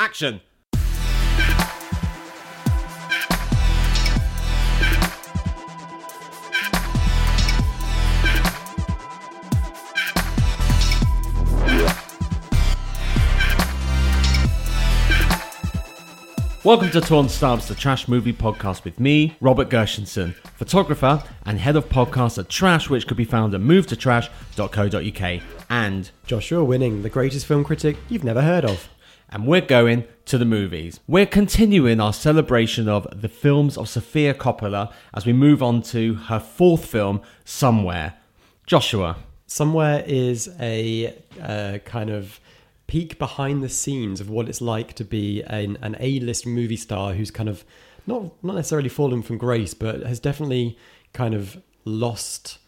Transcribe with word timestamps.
Action! 0.00 0.40
Welcome 16.64 16.90
to 16.90 17.00
Torn 17.00 17.28
Stubs, 17.28 17.68
the 17.68 17.76
Trash 17.76 18.08
Movie 18.08 18.32
Podcast 18.32 18.82
with 18.82 18.98
me, 18.98 19.36
Robert 19.40 19.68
Gershenson, 19.68 20.34
photographer 20.56 21.22
and 21.46 21.60
head 21.60 21.76
of 21.76 21.88
podcast 21.88 22.38
at 22.38 22.48
Trash, 22.48 22.90
which 22.90 23.06
could 23.06 23.16
be 23.16 23.24
found 23.24 23.54
at 23.54 23.60
movetotrash.co.uk, 23.60 25.42
and 25.70 26.10
Joshua 26.26 26.64
Winning, 26.64 27.02
the 27.02 27.10
greatest 27.10 27.46
film 27.46 27.62
critic 27.62 27.96
you've 28.08 28.24
never 28.24 28.42
heard 28.42 28.64
of. 28.64 28.88
And 29.30 29.46
we're 29.46 29.60
going 29.60 30.04
to 30.26 30.38
the 30.38 30.44
movies. 30.44 31.00
We're 31.06 31.26
continuing 31.26 32.00
our 32.00 32.12
celebration 32.12 32.88
of 32.88 33.06
the 33.20 33.28
films 33.28 33.76
of 33.76 33.88
Sofia 33.88 34.34
Coppola 34.34 34.92
as 35.12 35.26
we 35.26 35.32
move 35.32 35.62
on 35.62 35.82
to 35.82 36.14
her 36.14 36.40
fourth 36.40 36.86
film, 36.86 37.20
Somewhere. 37.44 38.14
Joshua, 38.66 39.16
Somewhere 39.46 40.02
is 40.06 40.50
a 40.58 41.14
uh, 41.40 41.78
kind 41.84 42.10
of 42.10 42.40
peek 42.86 43.18
behind 43.18 43.62
the 43.62 43.68
scenes 43.68 44.20
of 44.20 44.30
what 44.30 44.48
it's 44.48 44.60
like 44.60 44.94
to 44.94 45.04
be 45.04 45.42
an, 45.42 45.78
an 45.82 45.96
A-list 46.00 46.46
movie 46.46 46.76
star 46.76 47.14
who's 47.14 47.30
kind 47.30 47.48
of 47.48 47.64
not 48.06 48.32
not 48.42 48.56
necessarily 48.56 48.88
fallen 48.88 49.22
from 49.22 49.38
grace, 49.38 49.74
but 49.74 50.02
has 50.02 50.20
definitely 50.20 50.78
kind 51.12 51.34
of 51.34 51.62
lost 51.84 52.58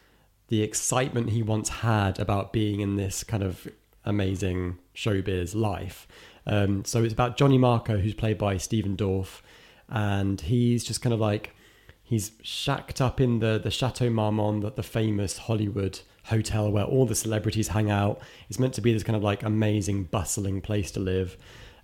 the 0.48 0.62
excitement 0.62 1.30
he 1.30 1.42
once 1.42 1.68
had 1.68 2.18
about 2.18 2.52
being 2.52 2.80
in 2.80 2.96
this 2.96 3.24
kind 3.24 3.42
of 3.42 3.66
amazing 4.04 4.78
showbiz 4.94 5.54
life. 5.54 6.06
Um, 6.46 6.84
so 6.84 7.02
it's 7.02 7.12
about 7.12 7.36
Johnny 7.36 7.58
Marco, 7.58 7.98
who's 7.98 8.14
played 8.14 8.38
by 8.38 8.56
Stephen 8.56 8.96
Dorff, 8.96 9.40
and 9.88 10.40
he's 10.40 10.84
just 10.84 11.02
kind 11.02 11.12
of 11.12 11.20
like 11.20 11.54
he's 12.02 12.32
shacked 12.42 13.00
up 13.00 13.20
in 13.20 13.40
the 13.40 13.58
the 13.62 13.70
Chateau 13.70 14.10
Marmont, 14.10 14.62
the, 14.62 14.70
the 14.70 14.82
famous 14.82 15.38
Hollywood 15.38 16.00
hotel 16.24 16.70
where 16.70 16.84
all 16.84 17.06
the 17.06 17.14
celebrities 17.14 17.68
hang 17.68 17.90
out. 17.90 18.20
It's 18.48 18.58
meant 18.58 18.74
to 18.74 18.80
be 18.80 18.92
this 18.92 19.02
kind 19.02 19.16
of 19.16 19.22
like 19.22 19.42
amazing, 19.42 20.04
bustling 20.04 20.60
place 20.60 20.90
to 20.92 21.00
live, 21.00 21.36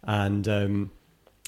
and 0.05 0.47
um, 0.49 0.91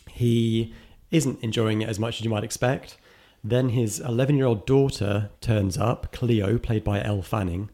he 0.08 0.74
isn't 1.10 1.42
enjoying 1.42 1.82
it 1.82 1.88
as 1.88 1.98
much 1.98 2.18
as 2.18 2.24
you 2.24 2.30
might 2.30 2.44
expect. 2.44 2.96
Then 3.42 3.70
his 3.70 4.00
11 4.00 4.36
year 4.36 4.46
old 4.46 4.66
daughter 4.66 5.30
turns 5.40 5.76
up, 5.76 6.10
Cleo, 6.12 6.58
played 6.58 6.82
by 6.82 7.02
Elle 7.02 7.22
Fanning. 7.22 7.70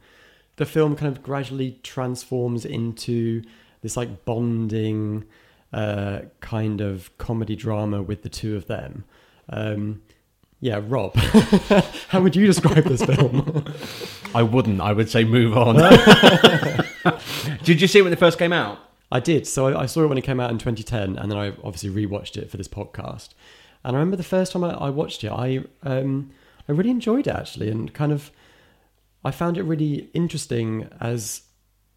The 0.56 0.66
film 0.66 0.96
kind 0.96 1.16
of 1.16 1.22
gradually 1.22 1.78
transforms 1.82 2.64
into 2.64 3.42
this 3.82 3.96
like 3.96 4.24
bonding 4.24 5.24
uh, 5.72 6.20
kind 6.40 6.80
of 6.80 7.16
comedy 7.18 7.56
drama 7.56 8.02
with 8.02 8.22
the 8.22 8.28
two 8.28 8.56
of 8.56 8.66
them. 8.66 9.04
Um, 9.48 10.02
yeah, 10.60 10.80
Rob, 10.86 11.14
how 12.08 12.20
would 12.20 12.36
you 12.36 12.46
describe 12.46 12.84
this 12.84 13.02
film? 13.02 13.64
I 14.34 14.42
wouldn't. 14.42 14.80
I 14.80 14.92
would 14.92 15.08
say 15.08 15.24
move 15.24 15.56
on. 15.56 15.76
Did 17.64 17.80
you 17.80 17.86
see 17.86 18.00
it 18.00 18.02
when 18.02 18.12
it 18.12 18.18
first 18.18 18.38
came 18.38 18.52
out? 18.52 18.78
I 19.10 19.20
did. 19.20 19.46
So 19.46 19.68
I, 19.68 19.82
I 19.82 19.86
saw 19.86 20.04
it 20.04 20.06
when 20.08 20.18
it 20.18 20.24
came 20.24 20.38
out 20.38 20.50
in 20.50 20.58
2010, 20.58 21.18
and 21.18 21.30
then 21.30 21.38
I 21.38 21.48
obviously 21.64 21.90
rewatched 21.90 22.36
it 22.36 22.50
for 22.50 22.56
this 22.56 22.68
podcast. 22.68 23.30
And 23.82 23.96
I 23.96 23.98
remember 23.98 24.16
the 24.16 24.22
first 24.22 24.52
time 24.52 24.62
I, 24.62 24.74
I 24.74 24.90
watched 24.90 25.24
it, 25.24 25.32
I 25.32 25.64
um, 25.82 26.30
I 26.68 26.72
really 26.72 26.90
enjoyed 26.90 27.26
it 27.26 27.34
actually, 27.34 27.70
and 27.70 27.92
kind 27.92 28.12
of 28.12 28.30
I 29.24 29.30
found 29.30 29.56
it 29.56 29.62
really 29.62 30.10
interesting 30.14 30.88
as 31.00 31.42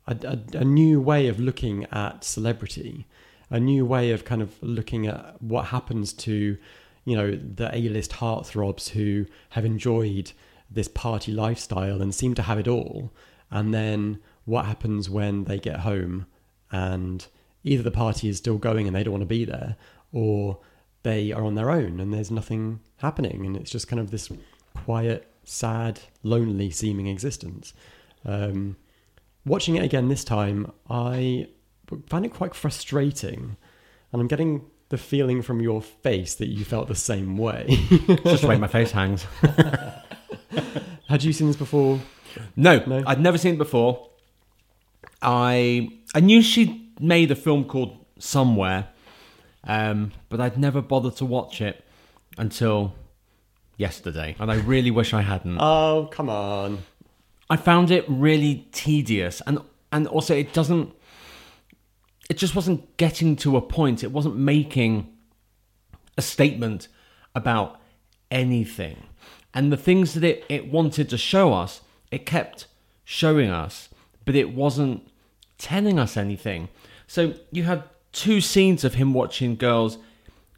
a, 0.08 0.16
a, 0.24 0.58
a 0.60 0.66
new 0.66 1.00
way 1.00 1.28
of 1.28 1.40
looking 1.40 1.86
at 1.92 2.24
celebrity, 2.24 3.08
a 3.50 3.60
new 3.60 3.86
way 3.86 4.12
of 4.12 4.26
kind 4.26 4.42
of 4.42 4.62
looking 4.62 5.08
at 5.08 5.42
what 5.42 5.66
happens 5.68 6.14
to 6.14 6.58
you 7.06 7.16
know 7.16 7.32
the 7.32 7.70
A-list 7.76 8.12
heartthrobs 8.12 8.90
who 8.90 9.26
have 9.50 9.66
enjoyed 9.66 10.32
this 10.72 10.88
party 10.88 11.32
lifestyle 11.32 12.02
and 12.02 12.16
seem 12.16 12.34
to 12.36 12.42
have 12.42 12.58
it 12.58 12.68
all, 12.68 13.12
and 13.52 13.74
then 13.74 14.20
what 14.46 14.66
happens 14.66 15.10
when 15.10 15.46
they 15.46 15.60
get 15.60 15.82
home 15.82 16.26
and 16.72 17.28
either 17.64 17.84
the 17.84 17.92
party 17.92 18.28
is 18.28 18.38
still 18.38 18.58
going 18.58 18.88
and 18.88 18.96
they 18.96 19.04
don't 19.04 19.14
want 19.14 19.22
to 19.22 19.26
be 19.26 19.46
there, 19.46 19.76
or 20.12 20.60
they 21.04 21.32
are 21.32 21.44
on 21.44 21.56
their 21.56 21.70
own 21.70 22.00
and 22.00 22.14
there's 22.14 22.32
nothing 22.32 22.80
happening 22.98 23.46
and 23.46 23.56
it's 23.56 23.72
just 23.72 23.88
kind 23.88 24.00
of 24.00 24.12
this 24.12 24.30
quiet, 24.74 25.28
sad, 25.44 26.00
lonely 26.24 26.70
seeming 26.70 27.08
existence. 27.08 27.74
Um, 28.26 28.78
watching 29.46 29.76
it 29.76 29.84
again 29.84 30.08
this 30.10 30.24
time, 30.24 30.72
I 30.90 31.48
found 32.08 32.26
it 32.26 32.34
quite 32.34 32.56
frustrating, 32.56 33.58
and 34.12 34.22
I'm 34.22 34.28
getting 34.28 34.66
the 34.90 34.98
feeling 34.98 35.42
from 35.42 35.60
your 35.62 35.82
face 35.82 36.36
that 36.36 36.48
you 36.48 36.64
felt 36.66 36.88
the 36.88 36.96
same 36.96 37.38
way. 37.38 37.66
Just 38.26 38.44
the 38.44 38.48
way 38.48 38.58
my 38.58 38.68
face 38.68 38.92
hangs. 39.00 39.26
Had 41.08 41.24
you 41.24 41.34
seen 41.34 41.48
this 41.48 41.56
before? 41.56 42.00
No, 42.56 42.84
No? 42.86 43.04
I'd 43.06 43.20
never 43.20 43.38
seen 43.38 43.56
it 43.56 43.58
before. 43.58 44.10
I 45.22 45.90
I 46.16 46.20
knew 46.20 46.42
she 46.42 46.92
made 47.00 47.32
a 47.32 47.36
film 47.36 47.66
called 47.66 47.98
Somewhere, 48.20 48.88
um, 49.66 50.12
but 50.30 50.40
I'd 50.40 50.58
never 50.58 50.82
bothered 50.82 51.16
to 51.18 51.26
watch 51.26 51.62
it 51.62 51.84
until 52.38 52.94
yesterday, 53.78 54.36
and 54.40 54.52
I 54.52 54.56
really 54.56 54.92
wish 54.92 55.14
I 55.14 55.22
hadn't. 55.22 55.58
Oh, 55.60 56.08
come 56.12 56.30
on. 56.30 56.80
I 57.50 57.58
found 57.58 57.92
it 57.92 58.06
really 58.08 58.68
tedious, 58.72 59.42
and 59.46 59.60
and 59.92 60.08
also 60.08 60.36
it 60.36 60.54
doesn't. 60.54 60.94
It 62.30 62.38
just 62.38 62.56
wasn't 62.56 62.98
getting 62.98 63.36
to 63.38 63.58
a 63.58 63.62
point. 63.62 64.04
It 64.04 64.12
wasn't 64.12 64.38
making 64.38 65.14
a 66.18 66.22
statement 66.22 66.88
about 67.36 67.80
anything, 68.32 69.04
and 69.54 69.72
the 69.72 69.78
things 69.78 70.14
that 70.14 70.24
it 70.24 70.46
it 70.50 70.72
wanted 70.72 71.10
to 71.10 71.18
show 71.18 71.54
us, 71.54 71.82
it 72.12 72.26
kept 72.26 72.68
showing 73.04 73.50
us, 73.50 73.90
but 74.26 74.36
it 74.36 74.54
wasn't 74.54 75.08
telling 75.58 76.00
us 76.00 76.18
anything. 76.18 76.70
So 77.08 77.34
you 77.52 77.64
had 77.64 77.84
two 78.12 78.42
scenes 78.42 78.84
of 78.84 78.96
him 78.96 79.14
watching 79.14 79.56
girls 79.56 79.98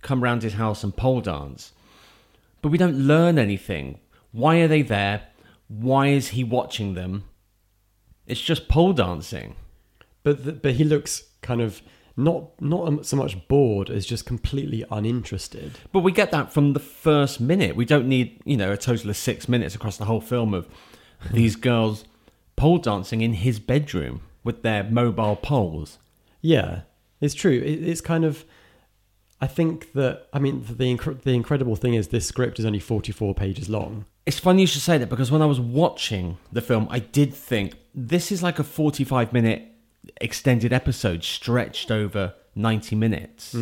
come 0.01 0.23
round 0.23 0.43
his 0.43 0.53
house 0.53 0.83
and 0.83 0.95
pole 0.95 1.21
dance 1.21 1.71
but 2.65 2.71
we 2.71 2.79
don't 2.79 2.97
learn 2.97 3.37
anything. 3.37 3.99
Why 4.31 4.57
are 4.61 4.67
they 4.67 4.81
there? 4.81 5.21
Why 5.67 6.07
is 6.07 6.29
he 6.29 6.43
watching 6.43 6.93
them? 6.93 7.23
It's 8.27 8.41
just 8.41 8.67
pole 8.67 8.93
dancing. 8.93 9.55
But 10.23 10.45
the, 10.45 10.51
but 10.53 10.73
he 10.75 10.83
looks 10.83 11.23
kind 11.41 11.61
of 11.61 11.81
not 12.17 12.59
not 12.61 13.05
so 13.05 13.17
much 13.17 13.47
bored 13.47 13.89
as 13.89 14.05
just 14.05 14.25
completely 14.25 14.83
uninterested. 14.89 15.73
But 15.91 15.99
we 15.99 16.11
get 16.11 16.31
that 16.31 16.53
from 16.53 16.73
the 16.73 16.79
first 16.79 17.39
minute. 17.39 17.75
We 17.75 17.85
don't 17.85 18.07
need, 18.07 18.41
you 18.45 18.57
know, 18.57 18.71
a 18.71 18.77
total 18.77 19.09
of 19.09 19.17
six 19.17 19.49
minutes 19.49 19.75
across 19.75 19.97
the 19.97 20.05
whole 20.05 20.21
film 20.21 20.53
of 20.53 20.67
these 21.31 21.55
girls 21.55 22.05
pole 22.55 22.77
dancing 22.77 23.21
in 23.21 23.33
his 23.33 23.59
bedroom 23.59 24.21
with 24.43 24.61
their 24.63 24.83
mobile 24.83 25.35
poles. 25.35 25.99
Yeah, 26.41 26.81
it's 27.19 27.33
true. 27.33 27.61
It, 27.63 27.83
it's 27.83 28.01
kind 28.01 28.23
of. 28.23 28.45
I 29.41 29.47
think 29.47 29.91
that 29.93 30.27
I 30.31 30.39
mean 30.39 30.63
the 30.65 31.17
the 31.23 31.33
incredible 31.35 31.75
thing 31.75 31.93
is 31.93 32.07
this 32.07 32.25
script 32.25 32.59
is 32.59 32.65
only 32.65 32.79
forty 32.79 33.11
four 33.11 33.35
pages 33.35 33.69
long. 33.69 34.05
It's 34.25 34.39
funny 34.39 34.61
you 34.61 34.67
should 34.67 34.81
say 34.81 34.97
that 34.97 35.09
because 35.09 35.31
when 35.31 35.41
I 35.41 35.45
was 35.45 35.59
watching 35.59 36.37
the 36.51 36.61
film, 36.61 36.87
I 36.89 36.99
did 36.99 37.33
think 37.33 37.73
this 37.93 38.31
is 38.31 38.41
like 38.41 38.57
a 38.57 38.63
45 38.63 39.31
minute 39.33 39.63
extended 40.19 40.73
episode 40.73 41.23
stretched 41.23 41.91
over 41.91 42.33
90 42.55 42.95
minutes. 42.95 43.53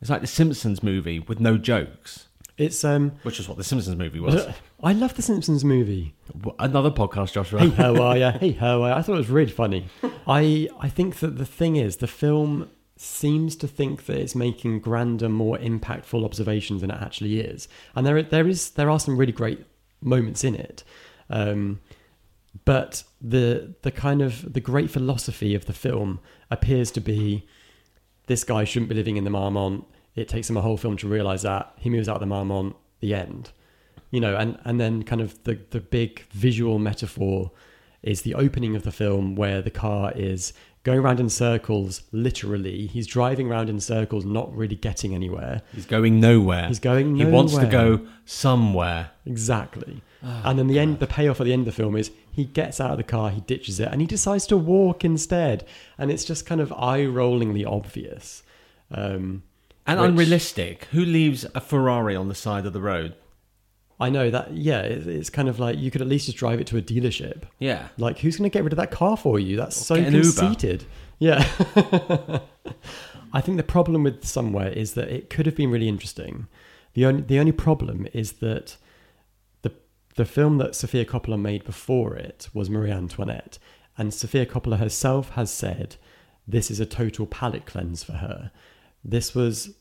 It's 0.00 0.10
like 0.10 0.20
the 0.20 0.26
Simpsons 0.26 0.82
movie 0.82 1.18
with 1.20 1.40
no 1.40 1.56
jokes, 1.56 2.26
It's 2.58 2.84
um. 2.84 3.12
which 3.22 3.38
is 3.40 3.48
what 3.48 3.56
the 3.56 3.64
Simpsons 3.64 3.96
movie 3.96 4.20
was. 4.20 4.46
I 4.82 4.92
love 4.92 5.14
the 5.14 5.22
Simpsons 5.22 5.64
movie. 5.64 6.14
Another 6.58 6.90
podcast, 6.90 7.32
Joshua. 7.32 7.60
Hey, 7.60 7.70
how 7.70 8.02
are 8.02 8.16
you? 8.18 8.30
Hey, 8.40 8.52
how 8.52 8.82
are 8.82 8.88
you? 8.90 8.94
I 8.96 9.02
thought 9.02 9.14
it 9.14 9.18
was 9.18 9.30
really 9.30 9.50
funny. 9.52 9.86
I 10.26 10.68
I 10.80 10.88
think 10.88 11.20
that 11.20 11.38
the 11.38 11.46
thing 11.46 11.76
is 11.76 11.96
the 11.98 12.06
film 12.06 12.68
seems 12.96 13.56
to 13.56 13.66
think 13.68 14.06
that 14.06 14.16
it's 14.18 14.34
making 14.34 14.80
grander, 14.80 15.28
more 15.28 15.56
impactful 15.56 16.22
observations 16.24 16.82
than 16.82 16.90
it 16.90 17.00
actually 17.00 17.40
is, 17.40 17.68
and 17.94 18.04
there 18.06 18.22
there 18.22 18.48
is 18.48 18.70
there 18.70 18.90
are 18.90 19.00
some 19.00 19.16
really 19.16 19.32
great 19.32 19.64
moments 20.02 20.44
in 20.44 20.54
it. 20.54 20.84
Um, 21.30 21.80
but 22.64 23.04
the 23.20 23.74
the 23.82 23.90
kind 23.90 24.20
of 24.20 24.52
the 24.52 24.60
great 24.60 24.90
philosophy 24.90 25.54
of 25.54 25.66
the 25.66 25.72
film 25.72 26.20
appears 26.50 26.90
to 26.92 27.00
be 27.00 27.46
this 28.26 28.44
guy 28.44 28.64
shouldn't 28.64 28.88
be 28.88 28.94
living 28.94 29.16
in 29.16 29.24
the 29.24 29.30
Marmont. 29.30 29.84
It 30.14 30.28
takes 30.28 30.48
him 30.50 30.56
a 30.56 30.60
whole 30.60 30.76
film 30.76 30.96
to 30.98 31.08
realize 31.08 31.42
that 31.42 31.72
he 31.78 31.88
moves 31.88 32.08
out 32.08 32.16
of 32.16 32.20
the 32.20 32.26
Marmont. 32.26 32.76
The 33.00 33.14
end, 33.14 33.50
you 34.10 34.20
know, 34.20 34.36
and 34.36 34.58
and 34.64 34.80
then 34.80 35.02
kind 35.02 35.20
of 35.20 35.42
the 35.44 35.58
the 35.70 35.80
big 35.80 36.20
visual 36.30 36.78
metaphor 36.78 37.50
is 38.02 38.22
the 38.22 38.34
opening 38.34 38.76
of 38.76 38.82
the 38.82 38.92
film 38.92 39.34
where 39.34 39.62
the 39.62 39.70
car 39.70 40.12
is 40.14 40.52
going 40.84 40.98
around 40.98 41.20
in 41.20 41.28
circles. 41.28 42.02
Literally, 42.12 42.86
he's 42.86 43.06
driving 43.06 43.50
around 43.50 43.68
in 43.68 43.80
circles, 43.80 44.24
not 44.24 44.54
really 44.56 44.74
getting 44.76 45.14
anywhere. 45.14 45.62
He's 45.74 45.86
going 45.86 46.20
nowhere. 46.20 46.66
He's 46.68 46.78
going 46.80 47.12
nowhere. 47.14 47.26
He 47.26 47.32
wants 47.32 47.56
to 47.56 47.66
go 47.66 48.06
somewhere. 48.24 49.10
Exactly. 49.26 50.02
and 50.22 50.58
then 50.58 50.66
the 50.68 50.78
end, 50.78 50.98
the 51.00 51.06
payoff 51.06 51.40
at 51.40 51.44
the 51.44 51.52
end 51.52 51.60
of 51.62 51.66
the 51.66 51.72
film 51.82 51.96
is 51.96 52.10
he 52.30 52.44
gets 52.44 52.80
out 52.80 52.90
of 52.92 52.96
the 52.96 53.02
car, 53.04 53.30
he 53.30 53.40
ditches 53.42 53.78
it, 53.80 53.88
and 53.90 54.00
he 54.00 54.06
decides 54.06 54.46
to 54.46 54.56
walk 54.56 55.04
instead. 55.04 55.64
And 55.98 56.10
it's 56.10 56.24
just 56.24 56.46
kind 56.46 56.60
of 56.60 56.72
eye 56.72 57.00
rollingly 57.00 57.66
obvious. 57.66 58.42
Um, 58.90 59.42
And 59.86 60.00
Which- 60.00 60.10
unrealistic. 60.10 60.84
Who 60.92 61.04
leaves 61.04 61.44
a 61.56 61.60
Ferrari 61.60 62.14
on 62.14 62.28
the 62.28 62.36
side 62.36 62.66
of 62.66 62.72
the 62.72 62.80
road? 62.80 63.14
I 64.00 64.10
know 64.10 64.30
that. 64.30 64.52
Yeah, 64.52 64.80
it, 64.80 65.06
it's 65.06 65.30
kind 65.30 65.48
of 65.48 65.58
like 65.58 65.78
you 65.78 65.90
could 65.90 66.00
at 66.00 66.08
least 66.08 66.26
just 66.26 66.38
drive 66.38 66.60
it 66.60 66.66
to 66.68 66.76
a 66.76 66.82
dealership. 66.82 67.44
Yeah. 67.58 67.88
Like, 67.98 68.18
who's 68.18 68.36
going 68.36 68.50
to 68.50 68.52
get 68.52 68.64
rid 68.64 68.72
of 68.72 68.78
that 68.78 68.90
car 68.90 69.16
for 69.16 69.38
you? 69.38 69.56
That's 69.56 69.76
so 69.76 69.96
get 69.96 70.08
an 70.08 70.14
Uber. 70.14 70.24
conceited. 70.24 70.84
Yeah. 71.18 71.48
I 73.32 73.40
think 73.40 73.56
the 73.56 73.62
problem 73.62 74.02
with 74.02 74.24
Somewhere 74.24 74.68
is 74.68 74.94
that 74.94 75.08
it 75.08 75.30
could 75.30 75.46
have 75.46 75.56
been 75.56 75.70
really 75.70 75.88
interesting. 75.88 76.48
The 76.94 77.06
only 77.06 77.22
the 77.22 77.38
only 77.38 77.52
problem 77.52 78.06
is 78.12 78.32
that 78.34 78.76
the 79.62 79.72
the 80.16 80.24
film 80.24 80.58
that 80.58 80.74
Sofia 80.74 81.04
Coppola 81.04 81.40
made 81.40 81.64
before 81.64 82.16
it 82.16 82.48
was 82.52 82.68
Marie 82.68 82.90
Antoinette, 82.90 83.58
and 83.96 84.12
Sofia 84.12 84.44
Coppola 84.44 84.78
herself 84.78 85.30
has 85.30 85.50
said 85.50 85.96
this 86.46 86.70
is 86.70 86.80
a 86.80 86.86
total 86.86 87.26
palate 87.26 87.66
cleanse 87.66 88.02
for 88.02 88.14
her. 88.14 88.50
This 89.04 89.34
was 89.34 89.74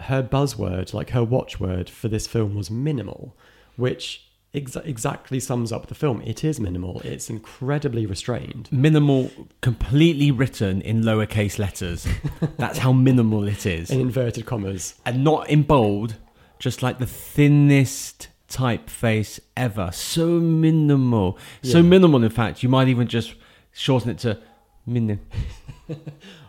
her 0.00 0.22
buzzword, 0.22 0.94
like 0.94 1.10
her 1.10 1.24
watchword 1.24 1.90
for 1.90 2.08
this 2.08 2.26
film 2.26 2.54
was 2.54 2.70
minimal, 2.70 3.36
which 3.76 4.24
exa- 4.54 4.86
exactly 4.86 5.40
sums 5.40 5.72
up 5.72 5.86
the 5.88 5.94
film. 5.94 6.20
It 6.22 6.44
is 6.44 6.60
minimal. 6.60 7.00
It's 7.04 7.28
incredibly 7.28 8.06
restrained. 8.06 8.68
Minimal, 8.72 9.30
completely 9.60 10.30
written 10.30 10.80
in 10.82 11.02
lowercase 11.02 11.58
letters. 11.58 12.06
That's 12.56 12.78
how 12.78 12.92
minimal 12.92 13.46
it 13.48 13.66
is. 13.66 13.90
In 13.90 14.00
inverted 14.00 14.46
commas. 14.46 14.94
and 15.04 15.24
not 15.24 15.48
in 15.50 15.62
bold, 15.64 16.14
just 16.58 16.82
like 16.82 16.98
the 16.98 17.06
thinnest 17.06 18.28
typeface 18.48 19.40
ever. 19.56 19.90
So 19.92 20.26
minimal. 20.40 21.38
So 21.62 21.82
minimal, 21.82 22.22
in 22.24 22.30
fact, 22.30 22.62
you 22.62 22.68
might 22.68 22.88
even 22.88 23.06
just 23.08 23.34
shorten 23.72 24.10
it 24.10 24.18
to 24.18 24.38
min. 24.86 25.20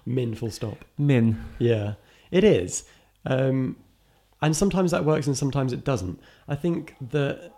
Min 0.06 0.34
full 0.34 0.50
stop. 0.50 0.84
Min. 0.98 1.44
Yeah, 1.60 1.94
it 2.32 2.44
is. 2.44 2.84
Um, 3.26 3.78
and 4.42 4.56
sometimes 4.56 4.92
that 4.92 5.06
works 5.06 5.28
and 5.28 5.38
sometimes 5.38 5.74
it 5.74 5.84
doesn't. 5.84 6.20
I 6.48 6.56
think 6.56 6.96
that 7.12 7.52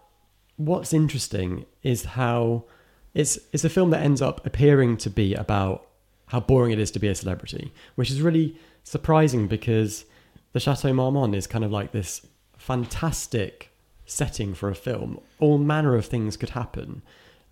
what's 0.58 0.94
interesting 0.94 1.66
is 1.84 2.06
how 2.06 2.66
it's 3.14 3.38
it's 3.52 3.64
a 3.64 3.70
film 3.70 3.90
that 3.92 4.02
ends 4.02 4.22
up 4.22 4.46
appearing 4.46 4.98
to 4.98 5.10
be 5.10 5.34
about 5.34 5.88
how 6.28 6.40
boring 6.40 6.72
it 6.72 6.80
is 6.80 6.92
to 6.92 7.00
be 7.00 7.08
a 7.08 7.16
celebrity, 7.16 7.74
which 7.96 8.10
is 8.10 8.22
really 8.22 8.56
surprising 8.84 9.48
because 9.48 10.06
the 10.54 10.60
Chateau 10.60 10.94
Marmont 10.94 11.36
is 11.36 11.46
kind 11.46 11.64
of 11.64 11.72
like 11.72 11.92
this 11.92 12.26
fantastic 12.58 13.72
setting 14.06 14.54
for 14.54 14.70
a 14.70 14.76
film. 14.76 15.20
All 15.40 15.58
manner 15.58 15.96
of 15.96 16.06
things 16.06 16.38
could 16.38 16.50
happen, 16.50 17.02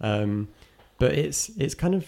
um, 0.02 0.48
but 0.98 1.14
it's 1.14 1.50
it's 1.58 1.76
kind 1.76 1.94
of 1.94 2.08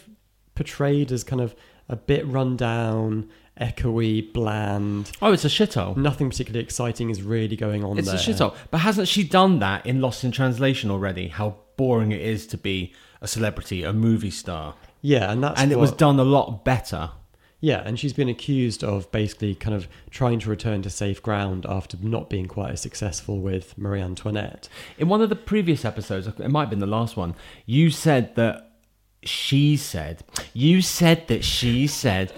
portrayed 0.55 1.11
as 1.11 1.23
kind 1.23 1.41
of 1.41 1.55
a 1.91 1.95
bit 1.95 2.25
run 2.25 2.55
down, 2.57 3.29
echoey, 3.59 4.31
bland. 4.33 5.11
Oh, 5.21 5.33
it's 5.33 5.45
a 5.45 5.49
shithole. 5.49 5.95
Nothing 5.97 6.29
particularly 6.29 6.63
exciting 6.63 7.09
is 7.09 7.21
really 7.21 7.55
going 7.55 7.83
on 7.83 7.97
It's 7.99 8.07
there. 8.07 8.15
a 8.15 8.19
shithole. 8.19 8.55
But 8.71 8.79
hasn't 8.79 9.07
she 9.07 9.23
done 9.23 9.59
that 9.59 9.85
in 9.85 10.01
Lost 10.01 10.23
in 10.23 10.31
Translation 10.31 10.89
already? 10.89 11.27
How 11.27 11.57
boring 11.77 12.11
it 12.11 12.21
is 12.21 12.47
to 12.47 12.57
be 12.57 12.93
a 13.21 13.27
celebrity, 13.27 13.83
a 13.83 13.93
movie 13.93 14.31
star. 14.31 14.75
Yeah, 15.01 15.31
and 15.31 15.43
that's 15.43 15.61
and 15.61 15.71
it 15.71 15.77
was 15.79 15.91
what- 15.91 15.99
done 15.99 16.19
a 16.19 16.23
lot 16.23 16.63
better. 16.65 17.11
Yeah, 17.63 17.83
and 17.85 17.99
she's 17.99 18.13
been 18.13 18.29
accused 18.29 18.83
of 18.83 19.11
basically 19.11 19.53
kind 19.53 19.75
of 19.75 19.87
trying 20.09 20.39
to 20.39 20.49
return 20.49 20.81
to 20.81 20.89
safe 20.89 21.21
ground 21.21 21.67
after 21.69 21.95
not 22.01 22.27
being 22.27 22.47
quite 22.47 22.71
as 22.71 22.81
successful 22.81 23.39
with 23.39 23.77
Marie 23.77 24.01
Antoinette. 24.01 24.67
In 24.97 25.07
one 25.09 25.21
of 25.21 25.29
the 25.29 25.35
previous 25.35 25.85
episodes, 25.85 26.25
it 26.25 26.49
might 26.49 26.61
have 26.61 26.69
been 26.71 26.79
the 26.79 26.87
last 26.87 27.15
one, 27.15 27.35
you 27.67 27.91
said 27.91 28.33
that 28.35 28.70
she 29.23 29.77
said, 29.77 30.23
you 30.53 30.81
said 30.81 31.27
that 31.27 31.43
she 31.43 31.87
said, 31.87 32.33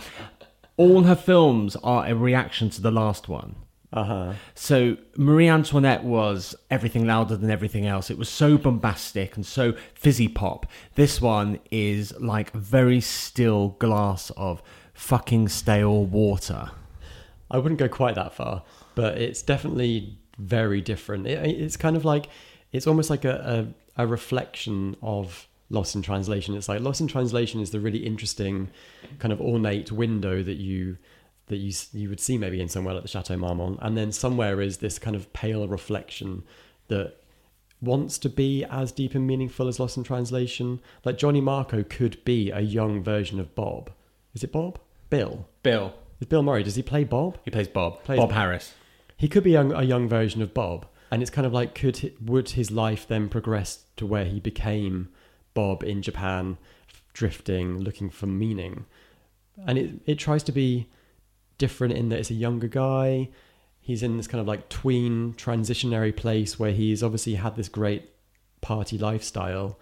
all 0.77 1.03
her 1.03 1.15
films 1.15 1.75
are 1.77 2.05
a 2.05 2.15
reaction 2.15 2.69
to 2.71 2.81
the 2.81 2.91
last 2.91 3.29
one. 3.29 3.55
Uh 3.91 4.03
huh. 4.03 4.33
So 4.55 4.97
Marie 5.15 5.47
Antoinette 5.47 6.03
was 6.03 6.55
everything 6.71 7.05
louder 7.05 7.37
than 7.37 7.51
everything 7.51 7.85
else. 7.85 8.09
It 8.09 8.17
was 8.17 8.27
so 8.27 8.57
bombastic 8.57 9.35
and 9.35 9.45
so 9.45 9.73
fizzy 9.93 10.27
pop. 10.27 10.65
This 10.95 11.21
one 11.21 11.59
is 11.69 12.11
like 12.19 12.53
a 12.55 12.57
very 12.57 13.01
still 13.01 13.75
glass 13.77 14.31
of 14.31 14.63
fucking 14.95 15.49
stale 15.49 16.05
water. 16.05 16.71
I 17.51 17.59
wouldn't 17.59 17.79
go 17.79 17.87
quite 17.87 18.15
that 18.15 18.33
far, 18.33 18.63
but 18.95 19.19
it's 19.19 19.43
definitely 19.43 20.17
very 20.39 20.81
different. 20.81 21.27
It, 21.27 21.61
it's 21.61 21.77
kind 21.77 21.95
of 21.95 22.03
like 22.03 22.29
it's 22.71 22.87
almost 22.87 23.11
like 23.11 23.25
a, 23.25 23.73
a, 23.97 24.03
a 24.03 24.07
reflection 24.07 24.95
of 25.03 25.47
Lost 25.73 25.95
in 25.95 26.01
Translation. 26.01 26.55
It's 26.55 26.69
like 26.69 26.81
Lost 26.81 27.01
in 27.01 27.07
Translation 27.07 27.59
is 27.59 27.71
the 27.71 27.79
really 27.79 28.05
interesting 28.05 28.69
kind 29.19 29.33
of 29.33 29.41
ornate 29.41 29.91
window 29.91 30.43
that 30.43 30.57
you 30.57 30.97
that 31.47 31.57
you 31.57 31.73
you 31.91 32.09
would 32.09 32.19
see 32.19 32.37
maybe 32.37 32.61
in 32.61 32.69
somewhere 32.69 32.93
like 32.93 33.03
the 33.03 33.09
Chateau 33.09 33.35
Marmont, 33.35 33.79
and 33.81 33.97
then 33.97 34.11
somewhere 34.11 34.61
is 34.61 34.77
this 34.77 34.99
kind 34.99 35.15
of 35.15 35.31
pale 35.33 35.67
reflection 35.67 36.43
that 36.87 37.15
wants 37.81 38.17
to 38.19 38.29
be 38.29 38.63
as 38.65 38.91
deep 38.91 39.13
and 39.13 39.27
meaningful 39.27 39.67
as 39.67 39.79
Lost 39.79 39.97
in 39.97 40.03
Translation. 40.03 40.79
Like 41.03 41.17
Johnny 41.17 41.41
Marco 41.41 41.83
could 41.83 42.23
be 42.23 42.51
a 42.51 42.61
young 42.61 43.03
version 43.03 43.39
of 43.39 43.53
Bob. 43.55 43.91
Is 44.33 44.43
it 44.43 44.51
Bob? 44.51 44.79
Bill. 45.09 45.47
Bill, 45.63 45.93
Is 46.19 46.27
Bill 46.27 46.41
Murray? 46.43 46.63
Does 46.63 46.75
he 46.75 46.81
play 46.81 47.03
Bob? 47.03 47.37
he 47.43 47.51
plays 47.51 47.67
Bob. 47.67 48.03
Plays 48.03 48.17
Bob 48.19 48.29
Bob. 48.29 48.37
Harris. 48.37 48.73
He 49.17 49.27
could 49.27 49.43
be 49.43 49.51
a 49.51 49.53
young, 49.53 49.73
a 49.73 49.83
young 49.83 50.07
version 50.07 50.41
of 50.41 50.53
Bob, 50.53 50.87
and 51.11 51.21
it's 51.21 51.29
kind 51.29 51.45
of 51.45 51.53
like 51.53 51.75
could 51.75 52.13
would 52.21 52.51
his 52.51 52.71
life 52.71 53.07
then 53.07 53.29
progress 53.29 53.83
to 53.97 54.05
where 54.05 54.25
he 54.25 54.39
became 54.39 55.09
Bob 55.53 55.83
in 55.83 56.01
Japan, 56.01 56.57
drifting, 57.13 57.79
looking 57.79 58.09
for 58.09 58.27
meaning, 58.27 58.85
and 59.67 59.77
it 59.77 59.91
it 60.05 60.19
tries 60.19 60.43
to 60.43 60.51
be 60.51 60.89
different 61.57 61.93
in 61.93 62.09
that 62.09 62.19
it's 62.19 62.31
a 62.31 62.35
younger 62.35 62.67
guy. 62.67 63.29
He's 63.79 64.01
in 64.01 64.17
this 64.17 64.27
kind 64.27 64.41
of 64.41 64.47
like 64.47 64.69
tween 64.69 65.33
transitionary 65.33 66.15
place 66.15 66.57
where 66.57 66.71
he's 66.71 67.03
obviously 67.03 67.35
had 67.35 67.55
this 67.55 67.69
great 67.69 68.09
party 68.61 68.97
lifestyle, 68.97 69.77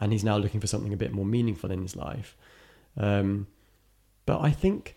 and 0.00 0.12
he's 0.12 0.24
now 0.24 0.36
looking 0.36 0.60
for 0.60 0.66
something 0.66 0.92
a 0.92 0.96
bit 0.96 1.12
more 1.12 1.24
meaningful 1.24 1.70
in 1.70 1.82
his 1.82 1.96
life. 1.96 2.36
Um, 2.96 3.46
but 4.26 4.40
I 4.40 4.50
think 4.50 4.94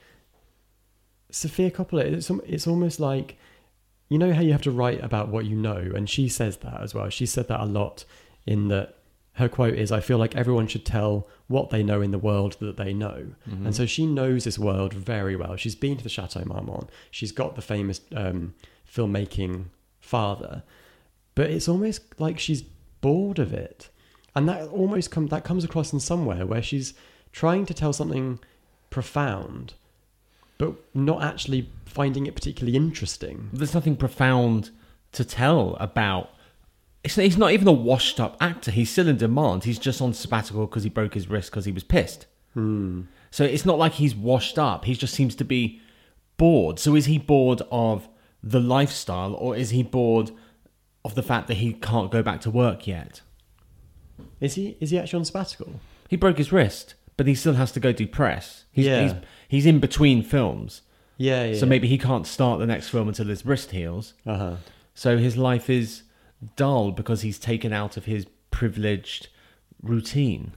Sofia 1.31 1.71
Coppola, 1.71 2.03
it's, 2.03 2.29
it's 2.29 2.67
almost 2.67 2.99
like, 2.99 3.37
you 4.09 4.17
know 4.17 4.33
how 4.33 4.41
you 4.41 4.51
have 4.51 4.63
to 4.63 4.71
write 4.71 5.03
about 5.03 5.29
what 5.29 5.45
you 5.45 5.55
know, 5.55 5.91
and 5.95 6.09
she 6.09 6.27
says 6.27 6.57
that 6.57 6.81
as 6.81 6.93
well. 6.93 7.09
She 7.09 7.25
said 7.25 7.47
that 7.47 7.61
a 7.61 7.65
lot 7.65 8.05
in 8.45 8.67
that 8.69 8.98
her 9.39 9.49
quote 9.49 9.73
is, 9.73 9.91
I 9.91 10.01
feel 10.01 10.17
like 10.17 10.35
everyone 10.35 10.67
should 10.67 10.85
tell 10.85 11.27
what 11.47 11.69
they 11.69 11.81
know 11.81 12.01
in 12.01 12.11
the 12.11 12.19
world 12.19 12.57
that 12.59 12.77
they 12.77 12.93
know. 12.93 13.27
And 13.65 13.75
so 13.75 13.85
she 13.85 14.05
knows 14.05 14.43
this 14.43 14.59
world 14.59 14.93
very 14.93 15.35
well. 15.35 15.55
She's 15.55 15.75
been 15.75 15.97
to 15.97 16.03
the 16.03 16.09
Chateau 16.09 16.43
Marmont, 16.45 16.89
she's 17.09 17.31
got 17.31 17.55
the 17.55 17.61
famous 17.61 18.01
um, 18.15 18.53
filmmaking 18.93 19.65
father, 19.99 20.63
but 21.35 21.49
it's 21.49 21.67
almost 21.67 22.19
like 22.19 22.37
she's 22.37 22.61
bored 23.01 23.39
of 23.39 23.53
it. 23.53 23.89
And 24.35 24.47
that 24.47 24.67
almost 24.67 25.09
come, 25.09 25.27
that 25.27 25.43
comes 25.43 25.63
across 25.63 25.91
in 25.93 25.99
somewhere 25.99 26.45
where 26.45 26.61
she's 26.61 26.93
trying 27.31 27.65
to 27.65 27.73
tell 27.73 27.93
something 27.93 28.39
profound, 28.89 29.73
but 30.57 30.73
not 30.93 31.23
actually 31.23 31.69
finding 31.85 32.27
it 32.27 32.35
particularly 32.35 32.75
interesting. 32.75 33.49
There's 33.53 33.73
nothing 33.73 33.95
profound 33.95 34.71
to 35.13 35.23
tell 35.23 35.75
about. 35.79 36.29
He's 37.03 37.37
not 37.37 37.51
even 37.51 37.67
a 37.67 37.71
washed 37.71 38.19
up 38.19 38.35
actor. 38.41 38.71
He's 38.71 38.89
still 38.89 39.07
in 39.07 39.17
demand. 39.17 39.63
He's 39.63 39.79
just 39.79 40.01
on 40.01 40.13
sabbatical 40.13 40.67
because 40.67 40.83
he 40.83 40.89
broke 40.89 41.13
his 41.13 41.29
wrist 41.29 41.49
because 41.49 41.65
he 41.65 41.71
was 41.71 41.83
pissed. 41.83 42.25
Hmm. 42.53 43.03
So 43.31 43.43
it's 43.43 43.65
not 43.65 43.77
like 43.77 43.93
he's 43.93 44.15
washed 44.15 44.59
up. 44.59 44.85
He 44.85 44.95
just 44.95 45.13
seems 45.13 45.35
to 45.35 45.45
be 45.45 45.81
bored. 46.37 46.77
So 46.79 46.95
is 46.95 47.05
he 47.05 47.17
bored 47.17 47.61
of 47.71 48.09
the 48.43 48.59
lifestyle 48.59 49.33
or 49.33 49.55
is 49.55 49.69
he 49.69 49.83
bored 49.83 50.31
of 51.05 51.15
the 51.15 51.23
fact 51.23 51.47
that 51.47 51.55
he 51.57 51.73
can't 51.73 52.11
go 52.11 52.21
back 52.21 52.41
to 52.41 52.51
work 52.51 52.85
yet? 52.87 53.21
Is 54.41 54.55
he 54.55 54.77
is 54.81 54.89
he 54.91 54.99
actually 54.99 55.19
on 55.19 55.25
sabbatical? 55.25 55.79
He 56.09 56.15
broke 56.17 56.37
his 56.37 56.51
wrist, 56.51 56.95
but 57.17 57.27
he 57.27 57.35
still 57.35 57.53
has 57.53 57.71
to 57.73 57.79
go 57.79 57.91
do 57.91 58.07
press. 58.07 58.65
He's, 58.71 58.85
Yeah. 58.87 59.03
he's, 59.03 59.13
he's 59.47 59.65
in 59.65 59.79
between 59.79 60.23
films. 60.23 60.81
Yeah, 61.17 61.45
yeah. 61.45 61.57
So 61.59 61.65
maybe 61.65 61.87
he 61.87 61.97
can't 61.97 62.25
start 62.25 62.59
the 62.59 62.65
next 62.65 62.89
film 62.89 63.07
until 63.07 63.27
his 63.27 63.45
wrist 63.45 63.71
heals. 63.71 64.13
Uh 64.25 64.37
huh. 64.37 64.55
So 64.95 65.17
his 65.17 65.37
life 65.37 65.69
is 65.69 66.03
dull 66.55 66.91
because 66.91 67.21
he's 67.21 67.39
taken 67.39 67.73
out 67.73 67.97
of 67.97 68.05
his 68.05 68.27
privileged 68.51 69.27
routine. 69.81 70.53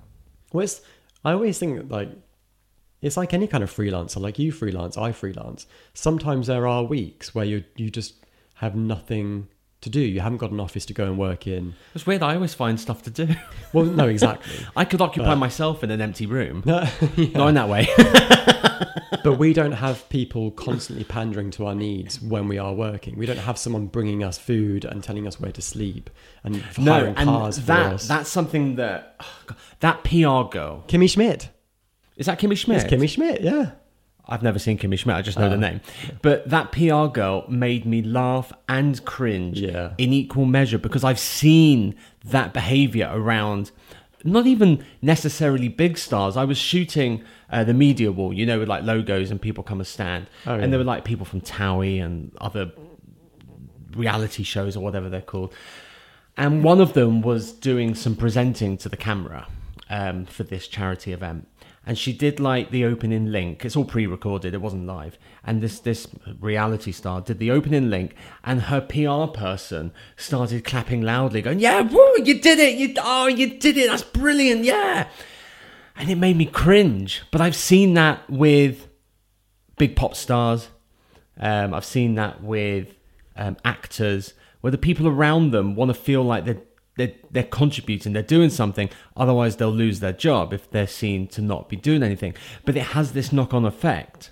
Well, 0.53 0.69
I 1.25 1.33
always 1.33 1.59
think 1.59 1.77
that, 1.77 1.89
like 1.91 2.11
it's 3.01 3.17
like 3.17 3.35
any 3.35 3.49
kind 3.49 3.65
of 3.65 3.71
freelancer. 3.71 4.21
Like 4.21 4.39
you 4.39 4.53
freelance, 4.53 4.97
I 4.97 5.12
freelance. 5.12 5.67
Sometimes 5.93 6.47
there 6.47 6.67
are 6.67 6.85
weeks 6.85 7.35
where 7.35 7.45
you 7.45 7.65
you 7.77 7.91
just 7.91 8.15
have 8.55 8.77
nothing 8.77 9.49
to 9.83 9.91
do. 9.91 10.01
You 10.01 10.21
haven't 10.21 10.39
got 10.39 10.51
an 10.51 10.61
office 10.61 10.87
to 10.87 10.95
go 10.95 11.05
and 11.05 11.19
work 11.19 11.47
in. 11.47 11.75
It's 11.95 12.07
weird. 12.07 12.23
I 12.23 12.35
always 12.35 12.55
find 12.55 12.81
stuff 12.81 13.03
to 13.03 13.11
do. 13.11 13.29
Well, 13.75 13.87
no, 13.87 14.07
exactly. 14.07 14.67
I 14.77 14.85
could 14.85 15.01
occupy 15.01 15.29
But- 15.29 15.37
myself 15.37 15.83
in 15.83 15.91
an 15.91 16.03
empty 16.03 16.27
room. 16.27 16.62
No, 16.67 16.81
Not 17.17 17.49
in 17.49 17.55
that 17.55 17.69
way. 17.71 17.89
but 19.25 19.39
we 19.39 19.53
don't 19.55 19.73
have 19.73 20.07
people 20.11 20.51
constantly 20.51 21.05
pandering 21.05 21.51
to 21.53 21.67
our 21.67 21.75
needs 21.75 22.21
when 22.21 22.49
we 22.49 22.59
are 22.59 22.75
working. 22.75 23.17
We 23.17 23.25
don't 23.25 23.39
have 23.39 23.57
someone 23.57 23.87
bringing 23.87 24.23
us 24.23 24.37
food 24.37 24.85
and 24.85 25.03
telling 25.03 25.27
us 25.27 25.41
where 25.41 25.53
to 25.53 25.62
sleep 25.62 26.11
and 26.45 26.62
no, 26.79 26.93
hiring 26.93 27.15
and 27.17 27.29
cars 27.31 27.59
for 27.61 27.65
that 27.67 27.93
us. 27.95 28.09
that's 28.09 28.29
something 28.29 28.77
that 28.77 29.17
oh 29.21 29.27
God, 29.47 29.57
that 29.81 30.05
PR 30.05 30.51
girl 30.55 30.85
Kimmy 30.87 31.09
Schmidt. 31.09 31.49
is 32.17 32.27
that 32.27 32.39
Kimmy 32.39 32.57
Schmidt. 32.57 32.83
It's 32.85 32.93
Kimmy 32.93 33.09
Schmidt. 33.09 33.41
Yeah. 33.43 33.71
I've 34.29 34.43
never 34.43 34.59
seen 34.59 34.79
Kimmy 34.79 34.99
Schmidt. 34.99 35.17
I 35.17 35.23
just 35.23 35.38
know 35.38 35.49
the 35.49 35.57
Ah. 35.57 35.59
name. 35.59 35.81
But 36.23 36.49
that 36.49 36.71
PR 36.73 37.07
girl 37.07 37.45
made 37.49 37.85
me 37.85 38.02
laugh 38.02 38.52
and 38.69 39.05
cringe 39.05 39.61
Yeah. 39.61 39.91
in 39.99 40.12
equal 40.12 40.45
measure 40.47 40.79
because 40.79 41.02
I've 41.05 41.19
seen 41.19 41.95
that 42.25 42.52
behavior 42.52 43.11
around 43.12 43.73
not 44.25 44.47
even 44.47 44.85
necessarily 45.02 45.67
big 45.67 45.99
stars. 45.99 46.37
I 46.37 46.45
was 46.45 46.57
shooting 46.57 47.23
uh, 47.50 47.64
the 47.64 47.75
media 47.75 48.12
wall, 48.12 48.33
you 48.33 48.47
know, 48.47 48.61
with 48.61 48.69
like 48.69 48.85
logos 48.85 49.31
and 49.33 49.43
people 49.43 49.64
come 49.64 49.81
and 49.81 49.87
stand. 49.87 50.29
Oh, 50.47 50.55
yeah. 50.55 50.62
And 50.62 50.73
there 50.73 50.79
were 50.79 50.85
like 50.85 51.05
people 51.05 51.26
from 51.26 51.41
Towie 51.41 52.00
and 52.02 52.31
other 52.41 52.71
reality 53.97 54.43
shows 54.43 54.76
or 54.76 54.81
whatever 54.81 55.09
they're 55.09 55.21
called. 55.21 55.52
And 56.37 56.64
one 56.64 56.81
of 56.81 56.95
them 56.95 57.21
was 57.21 57.52
doing 57.52 57.95
some 57.95 58.17
presenting 58.17 58.76
to 58.79 58.88
the 58.88 58.97
camera 58.97 59.49
um, 59.91 60.25
for 60.25 60.45
this 60.45 60.67
charity 60.67 61.12
event. 61.12 61.47
And 61.85 61.99
she 61.99 62.12
did 62.12 62.39
like 62.39 62.71
the 62.71 62.85
opening 62.85 63.33
link. 63.33 63.65
It's 63.65 63.75
all 63.75 63.85
pre-recorded; 63.85 64.55
it 64.55 64.61
wasn't 64.61 64.87
live. 64.87 65.19
And 65.45 65.61
this 65.61 65.81
this 65.81 66.07
reality 66.39 66.93
star 66.93 67.21
did 67.21 67.39
the 67.39 67.51
opening 67.51 67.91
link, 67.91 68.15
and 68.45 68.62
her 68.62 68.81
PR 68.81 69.33
person 69.37 69.93
started 70.17 70.65
clapping 70.65 71.03
loudly, 71.03 71.43
going, 71.43 71.59
"Yeah, 71.59 71.81
woo, 71.81 72.23
you 72.25 72.41
did 72.41 72.61
it! 72.61 72.79
You 72.79 72.95
oh, 73.03 73.27
you 73.27 73.59
did 73.59 73.77
it! 73.77 73.89
That's 73.89 74.05
brilliant! 74.05 74.65
Yeah!" 74.65 75.09
And 75.97 76.09
it 76.09 76.17
made 76.17 76.37
me 76.37 76.47
cringe. 76.47 77.23
But 77.33 77.41
I've 77.41 77.57
seen 77.57 77.95
that 77.95 78.31
with 78.31 78.89
big 79.77 79.97
pop 79.97 80.15
stars. 80.15 80.69
Um, 81.39 81.75
I've 81.75 81.85
seen 81.85 82.15
that 82.15 82.43
with 82.43 82.95
um, 83.37 83.57
actors 83.65 84.35
where 84.61 84.71
the 84.71 84.79
people 84.79 85.09
around 85.09 85.51
them 85.51 85.75
want 85.75 85.89
to 85.89 85.95
feel 85.95 86.23
like 86.23 86.45
they're, 86.45 86.62
they're 86.97 87.13
they're 87.31 87.43
contributing, 87.45 88.13
they're 88.13 88.23
doing 88.23 88.51
something. 88.51 88.91
Otherwise, 89.17 89.57
they'll 89.57 89.71
lose 89.71 90.01
their 90.01 90.13
job 90.13 90.53
if 90.53 90.71
they're 90.71 90.87
seen 90.87 91.27
to 91.29 91.41
not 91.41 91.69
be 91.69 91.77
doing 91.77 92.03
anything. 92.03 92.35
But 92.65 92.77
it 92.77 92.89
has 92.89 93.13
this 93.13 93.33
knock-on 93.33 93.65
effect. 93.65 94.31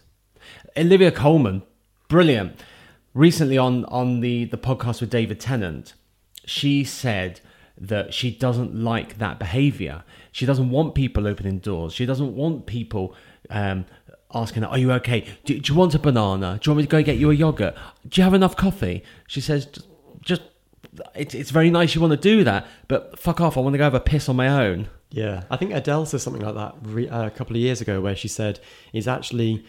Olivia 0.77 1.11
Colman, 1.11 1.63
brilliant. 2.09 2.63
Recently 3.15 3.59
on 3.59 3.85
on 3.87 4.21
the 4.21 4.45
the 4.45 4.59
podcast 4.59 5.01
with 5.01 5.11
David 5.11 5.41
Tennant, 5.41 5.95
she 6.45 6.85
said 6.85 7.41
that 7.81 8.13
she 8.13 8.31
doesn't 8.31 8.75
like 8.75 9.19
that 9.19 9.39
behavior. 9.39 10.05
She 10.33 10.47
doesn't 10.47 10.71
want 10.71 10.95
people 10.95 11.27
opening 11.27 11.59
doors. 11.59 11.93
She 11.95 12.07
doesn't 12.07 12.37
want 12.37 12.67
people 12.67 13.15
um, 13.49 13.87
asking, 14.35 14.65
"Are 14.65 14.79
you 14.79 14.93
okay? 14.93 15.27
Do, 15.45 15.59
do 15.59 15.73
you 15.73 15.79
want 15.79 15.95
a 15.95 15.99
banana? 15.99 16.59
Do 16.61 16.69
you 16.69 16.75
want 16.75 16.79
me 16.79 16.83
to 16.85 16.89
go 16.89 17.03
get 17.03 17.17
you 17.17 17.31
a 17.31 17.35
yogurt? 17.35 17.75
Do 18.07 18.21
you 18.21 18.25
have 18.25 18.35
enough 18.35 18.55
coffee?" 18.55 19.03
She 19.27 19.41
says, 19.41 19.67
"Just, 20.21 20.43
it's 21.15 21.35
it's 21.35 21.51
very 21.51 21.71
nice 21.71 21.95
you 21.95 22.01
want 22.01 22.13
to 22.13 22.17
do 22.17 22.45
that, 22.45 22.67
but 22.89 23.19
fuck 23.19 23.41
off. 23.41 23.57
I 23.57 23.61
want 23.61 23.75
to 23.75 23.79
go 23.79 23.85
have 23.85 23.95
a 23.95 24.01
piss 24.01 24.29
on 24.29 24.37
my 24.37 24.49
own." 24.49 24.89
Yeah, 25.11 25.43
I 25.51 25.57
think 25.57 25.73
Adele 25.73 26.07
said 26.07 26.21
something 26.21 26.43
like 26.43 26.55
that 26.55 26.75
re- 26.83 27.09
uh, 27.09 27.27
a 27.27 27.31
couple 27.31 27.57
of 27.57 27.63
years 27.63 27.81
ago, 27.81 28.01
where 28.01 28.15
she 28.17 28.29
said 28.29 28.61
it's 28.93 29.07
actually 29.07 29.65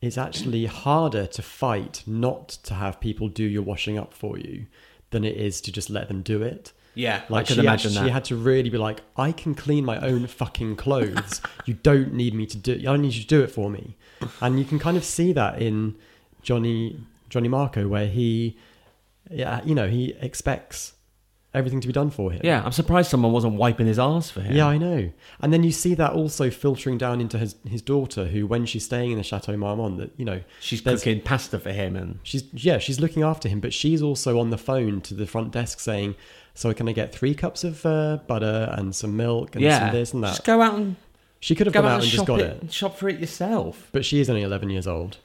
it's 0.00 0.18
actually 0.18 0.66
harder 0.66 1.26
to 1.26 1.42
fight 1.42 2.02
not 2.06 2.48
to 2.48 2.74
have 2.74 3.00
people 3.00 3.28
do 3.28 3.44
your 3.44 3.62
washing 3.62 3.96
up 3.98 4.12
for 4.12 4.36
you 4.38 4.66
than 5.10 5.24
it 5.24 5.36
is 5.36 5.60
to 5.62 5.72
just 5.72 5.88
let 5.90 6.08
them 6.08 6.22
do 6.22 6.42
it. 6.42 6.72
Yeah, 6.96 7.22
Like 7.28 7.46
I 7.46 7.46
can 7.46 7.54
she, 7.56 7.60
imagine 7.62 7.90
act- 7.92 7.94
that. 8.00 8.04
she 8.06 8.10
had 8.10 8.24
to 8.26 8.36
really 8.36 8.70
be 8.70 8.78
like, 8.78 9.00
I 9.16 9.32
can 9.32 9.54
clean 9.56 9.84
my 9.84 9.98
own 9.98 10.26
fucking 10.28 10.76
clothes. 10.76 11.40
you 11.64 11.74
don't 11.74 12.12
need 12.12 12.34
me 12.34 12.46
to 12.46 12.56
do. 12.56 12.74
I 12.74 12.82
don't 12.82 13.02
need 13.02 13.14
you 13.14 13.22
to 13.22 13.26
do 13.26 13.42
it 13.42 13.50
for 13.50 13.68
me. 13.70 13.96
And 14.40 14.58
you 14.60 14.64
can 14.64 14.78
kind 14.78 14.96
of 14.96 15.04
see 15.04 15.32
that 15.32 15.60
in 15.60 15.96
Johnny 16.42 17.00
Johnny 17.30 17.48
Marco, 17.48 17.88
where 17.88 18.06
he, 18.06 18.56
yeah, 19.30 19.60
you 19.64 19.74
know, 19.74 19.88
he 19.88 20.14
expects 20.20 20.92
everything 21.52 21.80
to 21.80 21.86
be 21.86 21.92
done 21.92 22.10
for 22.10 22.32
him. 22.32 22.40
yeah, 22.42 22.60
I'm 22.64 22.72
surprised 22.72 23.08
someone 23.10 23.30
wasn't 23.32 23.54
wiping 23.54 23.86
his 23.86 23.96
ass 23.98 24.28
for 24.28 24.40
him. 24.40 24.56
Yeah, 24.56 24.66
I 24.66 24.76
know. 24.76 25.12
And 25.40 25.52
then 25.52 25.62
you 25.62 25.70
see 25.70 25.94
that 25.94 26.12
also 26.12 26.50
filtering 26.50 26.98
down 26.98 27.20
into 27.20 27.38
his 27.38 27.54
his 27.68 27.80
daughter, 27.80 28.26
who 28.26 28.46
when 28.46 28.66
she's 28.66 28.84
staying 28.84 29.12
in 29.12 29.18
the 29.18 29.22
Chateau 29.22 29.56
Marmont, 29.56 29.98
that 29.98 30.10
you 30.16 30.24
know 30.24 30.40
she's 30.60 30.82
there's- 30.82 31.00
cooking 31.04 31.20
pasta 31.22 31.58
for 31.60 31.72
him, 31.72 31.94
and 31.96 32.18
She's 32.24 32.44
yeah, 32.52 32.78
she's 32.78 32.98
looking 33.00 33.22
after 33.22 33.48
him, 33.48 33.60
but 33.60 33.72
she's 33.72 34.02
also 34.02 34.40
on 34.40 34.50
the 34.50 34.58
phone 34.58 35.00
to 35.02 35.14
the 35.14 35.26
front 35.26 35.52
desk 35.52 35.78
saying, 35.80 36.16
"So 36.54 36.72
can 36.74 36.88
I 36.88 36.92
get 36.92 37.14
three 37.14 37.34
cups 37.34 37.62
of 37.62 37.86
uh, 37.86 38.18
butter 38.26 38.74
and 38.76 38.94
some 38.94 39.16
milk 39.16 39.54
and 39.54 39.62
yeah, 39.62 39.78
some 39.78 39.94
this 39.94 40.12
and 40.12 40.24
that?" 40.24 40.28
just 40.30 40.44
go 40.44 40.60
out 40.60 40.74
and 40.74 40.96
she 41.38 41.54
could 41.54 41.66
have 41.68 41.74
go 41.74 41.82
gone 41.82 41.92
out 41.92 42.00
and 42.02 42.10
just 42.10 42.26
got 42.26 42.40
it, 42.40 42.72
shop 42.72 42.96
for 42.96 43.08
it 43.08 43.20
yourself. 43.20 43.90
but 43.92 44.04
she 44.04 44.18
is 44.18 44.28
only 44.28 44.42
eleven 44.42 44.70
years 44.70 44.88
old. 44.88 45.18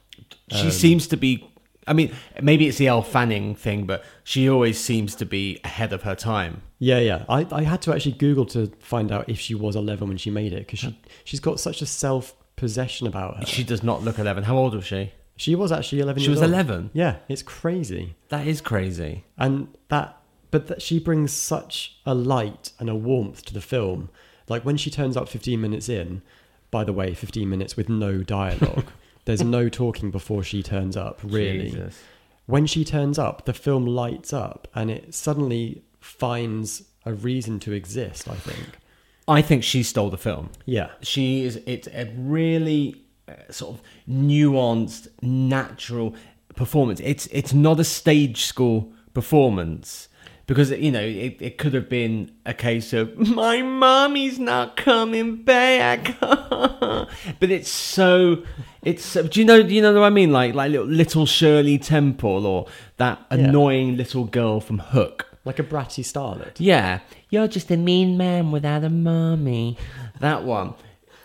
She 0.52 0.66
Um, 0.66 0.72
seems 0.72 1.08
to 1.08 1.18
be. 1.18 1.49
I 1.90 1.94
mean, 1.94 2.14
maybe 2.42 2.68
it's 2.68 2.78
the 2.78 2.88
Elle 2.88 3.02
Fanning 3.02 3.56
thing, 3.56 3.86
but 3.86 4.04
she 4.24 4.48
always 4.50 4.80
seems 4.80 5.16
to 5.16 5.26
be 5.26 5.60
ahead 5.64 5.92
of 5.92 6.04
her 6.04 6.16
time. 6.16 6.62
Yeah, 6.78 7.00
yeah. 7.00 7.26
I, 7.28 7.46
I 7.52 7.64
had 7.64 7.82
to 7.82 7.94
actually 7.94 8.14
Google 8.14 8.46
to 8.48 8.68
find 8.80 9.12
out 9.12 9.28
if 9.28 9.40
she 9.40 9.56
was 9.56 9.76
eleven 9.76 10.08
when 10.08 10.18
she 10.18 10.30
made 10.30 10.54
it 10.54 10.60
because 10.66 10.80
she 10.80 11.00
she's 11.26 11.40
got 11.40 11.60
such 11.60 11.82
a 11.82 11.86
self 11.86 12.36
possession 12.56 13.08
about 13.08 13.38
her. 13.38 13.46
She 13.46 13.64
does 13.64 13.84
not 13.84 14.04
look 14.04 14.20
11. 14.20 14.44
How 14.44 14.56
old 14.58 14.76
was 14.76 14.86
she? 14.86 15.12
She 15.36 15.56
was 15.56 15.72
actually 15.72 16.02
eleven. 16.02 16.22
She 16.22 16.28
years 16.30 16.40
was 16.40 16.44
old. 16.44 16.54
11. 16.54 16.92
Yeah, 16.94 17.16
it's 17.28 17.42
crazy. 17.42 18.16
That 18.30 18.46
is 18.48 18.62
crazy. 18.62 19.24
and 19.38 19.68
that 19.90 20.16
but 20.52 20.68
that 20.68 20.82
she 20.82 21.00
brings 21.00 21.32
such 21.32 21.98
a 22.06 22.14
light 22.14 22.72
and 22.80 22.90
a 22.90 22.96
warmth 22.96 23.46
to 23.46 23.54
the 23.54 23.62
film 23.62 24.10
like 24.48 24.64
when 24.66 24.78
she 24.78 24.90
turns 24.90 25.16
up 25.16 25.30
15 25.30 25.62
minutes 25.62 25.88
in 25.90 26.22
by 26.72 26.84
the 26.84 26.92
way 26.94 27.14
15 27.14 27.48
minutes 27.50 27.78
with 27.78 27.88
no 27.88 28.24
dialogue 28.24 28.86
there's 29.30 29.44
no 29.44 29.70
talking 29.70 30.12
before 30.12 30.44
she 30.44 30.62
turns 30.62 30.98
up 30.98 31.20
really 31.24 31.72
Jesus. 31.72 32.02
when 32.46 32.66
she 32.66 32.84
turns 32.84 33.18
up 33.18 33.46
the 33.46 33.54
film 33.54 33.86
lights 33.86 34.34
up 34.34 34.68
and 34.76 34.92
it 34.92 35.14
suddenly 35.14 35.84
finds 36.00 36.84
a 37.06 37.14
reason 37.14 37.60
to 37.60 37.72
exist 37.72 38.28
i 38.28 38.36
think 38.36 38.78
I 39.30 39.44
think 39.44 39.64
she 39.64 39.84
stole 39.84 40.10
the 40.10 40.18
film. 40.18 40.50
yeah 40.66 40.90
She 41.02 41.44
is. 41.46 41.62
It's 41.68 41.88
a 41.88 42.12
really 42.18 43.06
uh, 43.28 43.34
sort 43.52 43.76
of 43.76 43.82
nuanced, 44.10 45.08
natural 45.22 46.16
performance. 46.56 47.00
It's 47.02 47.28
it's 47.28 47.54
not 47.54 47.80
a 47.80 47.84
stage 47.84 48.46
school 48.46 48.92
performance 49.14 50.08
because 50.50 50.72
you 50.72 50.92
know 50.92 51.00
it, 51.00 51.38
it 51.40 51.58
could 51.60 51.74
have 51.76 51.88
been 51.88 52.32
a 52.44 52.54
case 52.56 52.92
of 52.92 53.16
my 53.18 53.62
mommy's 53.62 54.40
not 54.40 54.76
coming 54.76 55.44
back, 55.44 56.20
but 56.20 57.08
it's 57.42 57.70
so. 57.70 58.44
It's 58.82 59.04
so, 59.04 59.28
do 59.28 59.40
you 59.42 59.46
know 59.46 59.62
do 59.62 59.76
you 59.76 59.82
know 59.82 59.94
what 59.94 60.04
I 60.04 60.10
mean 60.10 60.32
like 60.32 60.56
like 60.56 60.72
little, 60.72 60.88
little 60.88 61.26
Shirley 61.26 61.78
Temple 61.78 62.46
or 62.48 62.68
that 62.98 63.20
Yeah. 63.30 63.38
annoying 63.40 63.98
little 63.98 64.24
girl 64.24 64.60
from 64.62 64.80
Hook. 64.80 65.26
like 65.46 65.60
a 65.60 65.64
bratty 65.64 66.02
starlet 66.04 66.54
Yeah, 66.58 67.00
you're 67.30 67.50
just 67.50 67.70
a 67.72 67.78
mean 67.78 68.18
man 68.18 68.52
without 68.52 68.84
a 68.86 68.90
mommy. 68.90 69.78
That 70.22 70.44
one. 70.46 70.74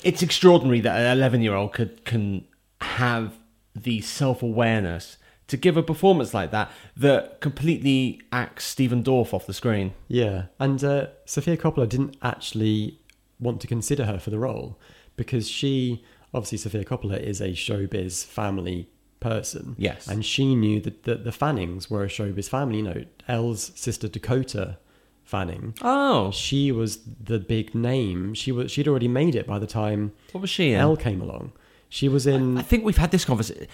It's 0.02 0.20
extraordinary 0.20 0.80
that 0.80 1.00
an 1.00 1.16
11 1.16 1.42
year 1.42 1.54
old 1.54 1.72
could 1.72 2.04
can 2.04 2.44
have 2.80 3.38
the 3.74 4.00
self 4.00 4.42
awareness 4.42 5.16
to 5.48 5.56
give 5.56 5.76
a 5.76 5.82
performance 5.82 6.32
like 6.32 6.50
that 6.52 6.70
that 6.96 7.40
completely 7.40 8.20
acts 8.32 8.64
Stephen 8.64 9.02
Dorff 9.02 9.32
off 9.34 9.46
the 9.46 9.52
screen. 9.54 9.92
Yeah, 10.08 10.46
and 10.58 10.82
uh, 10.82 11.06
Sofia 11.26 11.56
Coppola 11.56 11.88
didn't 11.88 12.16
actually 12.22 12.98
want 13.40 13.60
to 13.60 13.66
consider 13.66 14.06
her 14.06 14.18
for 14.18 14.30
the 14.30 14.38
role 14.38 14.78
because 15.16 15.48
she, 15.48 16.04
obviously, 16.32 16.58
Sofia 16.58 16.84
Coppola 16.84 17.20
is 17.20 17.40
a 17.40 17.50
showbiz 17.50 18.24
family 18.24 18.88
person. 19.20 19.74
Yes. 19.78 20.06
and 20.06 20.24
she 20.24 20.54
knew 20.54 20.80
that 20.80 21.04
the, 21.04 21.14
the 21.16 21.30
Fannings 21.32 21.88
were 21.90 22.04
a 22.04 22.08
showbiz 22.08 22.48
family. 22.48 22.78
You 22.78 22.82
know, 22.82 23.04
Elle's 23.28 23.72
sister 23.74 24.08
Dakota 24.08 24.78
Fanning. 25.24 25.74
Oh, 25.80 26.30
She 26.30 26.70
was 26.70 26.98
the 27.22 27.38
big 27.38 27.74
name. 27.74 28.34
She 28.34 28.52
was. 28.52 28.70
She'd 28.70 28.86
already 28.86 29.08
made 29.08 29.34
it 29.34 29.46
by 29.46 29.58
the 29.58 29.66
time 29.66 30.12
what 30.32 30.42
was 30.42 30.50
she 30.50 30.72
in? 30.72 30.78
Elle 30.80 30.96
came 30.98 31.22
along. 31.22 31.52
She 31.88 32.08
was 32.10 32.26
in. 32.26 32.58
I 32.58 32.62
think 32.62 32.84
we've 32.84 32.98
had 32.98 33.10
this 33.10 33.24
conversation. 33.24 33.66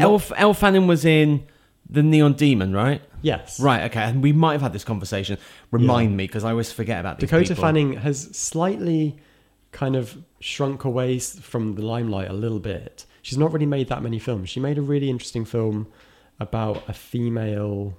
Elle, 0.00 0.22
Elle 0.36 0.54
Fanning 0.54 0.86
was 0.86 1.04
in 1.04 1.46
The 1.88 2.02
Neon 2.02 2.34
Demon, 2.34 2.72
right? 2.72 3.02
yes, 3.22 3.60
Right, 3.60 3.82
okay. 3.84 4.00
And 4.02 4.22
we 4.22 4.32
might 4.32 4.52
have 4.52 4.62
had 4.62 4.72
this 4.72 4.84
conversation. 4.84 5.38
Remind 5.70 6.16
me, 6.16 6.26
because 6.26 6.44
I 6.44 6.50
always 6.50 6.72
forget 6.72 7.00
about 7.00 7.18
these 7.20 7.30
Dakota 7.30 7.50
people. 7.50 7.62
Fanning 7.62 7.92
has 7.94 8.36
slightly 8.36 9.16
kind 9.70 9.96
of 9.96 10.18
shrunk 10.40 10.84
away 10.84 11.18
from 11.18 11.76
the 11.76 11.82
limelight 11.82 12.28
a 12.28 12.32
little 12.32 12.58
bit. 12.60 13.06
She's 13.22 13.38
not 13.38 13.52
really 13.52 13.66
made 13.66 13.88
that 13.88 14.02
many 14.02 14.18
films. 14.18 14.50
She 14.50 14.58
made 14.60 14.76
a 14.78 14.82
really 14.82 15.08
interesting 15.08 15.44
film 15.44 15.86
about 16.40 16.82
a 16.88 16.92
female 16.92 17.96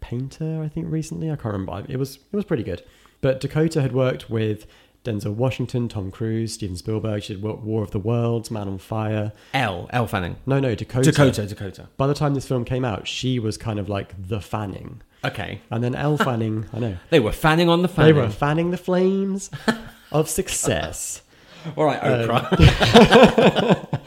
painter, 0.00 0.62
I 0.62 0.68
think, 0.68 0.86
recently. 0.90 1.30
I 1.30 1.36
can't 1.36 1.52
remember. 1.54 1.84
It 1.88 1.96
was 1.96 2.16
it 2.16 2.36
was 2.36 2.44
pretty 2.44 2.62
good. 2.62 2.82
But 3.20 3.40
Dakota 3.40 3.80
had 3.82 3.92
worked 3.92 4.30
with 4.30 4.66
Denzel 5.04 5.34
Washington, 5.34 5.88
Tom 5.88 6.10
Cruise, 6.10 6.54
Steven 6.54 6.76
Spielberg. 6.76 7.22
She 7.24 7.34
did 7.34 7.42
Wa- 7.42 7.54
War 7.54 7.82
of 7.82 7.90
the 7.90 7.98
Worlds, 7.98 8.50
Man 8.50 8.68
on 8.68 8.78
Fire. 8.78 9.32
Elle, 9.52 9.88
Elle 9.92 10.06
Fanning. 10.06 10.36
No, 10.46 10.60
no, 10.60 10.74
Dakota. 10.74 11.10
Dakota, 11.10 11.46
Dakota. 11.46 11.88
By 11.96 12.06
the 12.06 12.14
time 12.14 12.34
this 12.34 12.46
film 12.46 12.64
came 12.64 12.84
out, 12.84 13.08
she 13.08 13.38
was 13.38 13.56
kind 13.58 13.78
of 13.80 13.88
like 13.88 14.14
the 14.28 14.40
Fanning. 14.40 15.02
Okay. 15.24 15.60
And 15.70 15.82
then 15.82 15.94
Elle 15.94 16.18
Fanning, 16.18 16.66
I 16.72 16.78
know. 16.78 16.96
They 17.10 17.20
were 17.20 17.32
fanning 17.32 17.68
on 17.68 17.82
the 17.82 17.88
They 17.88 18.12
were 18.12 18.28
fanning 18.30 18.70
the 18.70 18.76
flames 18.76 19.50
of 20.12 20.28
success. 20.28 21.22
All 21.76 21.84
right, 21.84 21.98
Um, 21.98 22.28
Oprah. 22.28 23.88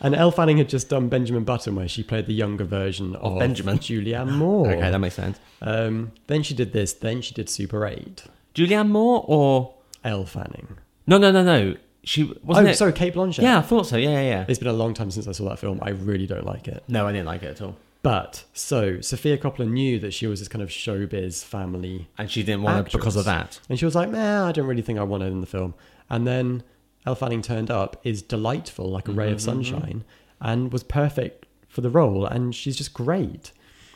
And 0.00 0.14
Elle 0.14 0.30
Fanning 0.32 0.58
had 0.58 0.68
just 0.68 0.90
done 0.90 1.08
Benjamin 1.08 1.44
Button, 1.44 1.76
where 1.76 1.88
she 1.88 2.02
played 2.02 2.26
the 2.26 2.34
younger 2.34 2.64
version 2.64 3.16
of, 3.16 3.38
Benjamin. 3.38 3.78
Julianne 3.78 4.32
Moore. 4.32 4.68
okay, 4.70 4.90
that 4.90 4.98
makes 4.98 5.14
sense. 5.14 5.38
um, 5.62 6.12
then 6.26 6.42
she 6.42 6.52
did 6.52 6.74
this. 6.74 6.92
Then 6.92 7.22
she 7.22 7.32
did 7.32 7.48
Super 7.48 7.86
8. 7.86 8.24
Julianne 8.54 8.90
Moore 8.90 9.24
or 9.26 9.74
Elle 10.04 10.24
Fanning. 10.26 10.76
no, 11.06 11.18
no, 11.18 11.30
no, 11.32 11.42
no. 11.42 11.76
she 12.02 12.24
wasn't 12.42 12.68
oh, 12.68 12.70
it? 12.70 12.74
sorry, 12.76 12.92
Cate 12.92 13.14
Blanchett. 13.14 13.42
Yeah, 13.42 13.58
I 13.58 13.62
thought 13.62 13.86
so. 13.86 13.96
Yeah, 13.96 14.10
yeah, 14.10 14.20
yeah. 14.22 14.44
It's 14.48 14.58
been 14.58 14.68
a 14.68 14.72
long 14.74 14.92
time 14.94 15.10
since 15.10 15.26
I 15.26 15.32
saw 15.32 15.48
that 15.48 15.58
film. 15.58 15.78
I 15.82 15.90
really 15.90 16.26
don't 16.26 16.44
like 16.44 16.68
it. 16.68 16.84
No, 16.88 17.06
I 17.06 17.12
didn't 17.12 17.26
like 17.26 17.42
it 17.42 17.48
at 17.50 17.62
all. 17.62 17.76
But 18.02 18.44
so 18.52 19.00
Sofia 19.00 19.38
Coppola 19.38 19.66
knew 19.66 19.98
that 20.00 20.12
she 20.12 20.26
was 20.26 20.38
this 20.38 20.48
kind 20.48 20.62
of 20.62 20.68
showbiz 20.68 21.42
family, 21.42 22.08
And 22.18 22.30
she 22.30 22.42
didn't 22.42 22.62
want 22.62 22.86
it 22.86 22.92
because 22.92 23.16
of 23.16 23.24
that. 23.24 23.58
and 23.70 23.78
she 23.78 23.86
was 23.86 23.94
like, 23.94 24.10
"Nah, 24.10 24.46
I 24.46 24.52
don't 24.52 24.66
really 24.66 24.82
think 24.82 24.98
I 24.98 25.04
want 25.04 25.22
it 25.22 25.28
in 25.32 25.40
the 25.40 25.46
film." 25.46 25.72
And 26.10 26.26
then 26.26 26.62
Elle 27.06 27.14
Fanning 27.14 27.40
turned 27.40 27.70
up, 27.70 27.98
is 28.04 28.20
delightful, 28.20 28.90
like 28.90 29.08
a 29.08 29.12
ray 29.12 29.30
of 29.32 29.38
Mhm, 29.38 29.40
mhm. 29.40 29.44
sunshine, 29.44 30.04
and 30.40 30.70
was 30.70 30.82
perfect 30.82 31.46
for 31.68 31.80
the 31.80 31.88
role. 31.88 32.26
And 32.26 32.54
she's 32.54 32.76
just 32.76 32.92
great. 32.92 33.52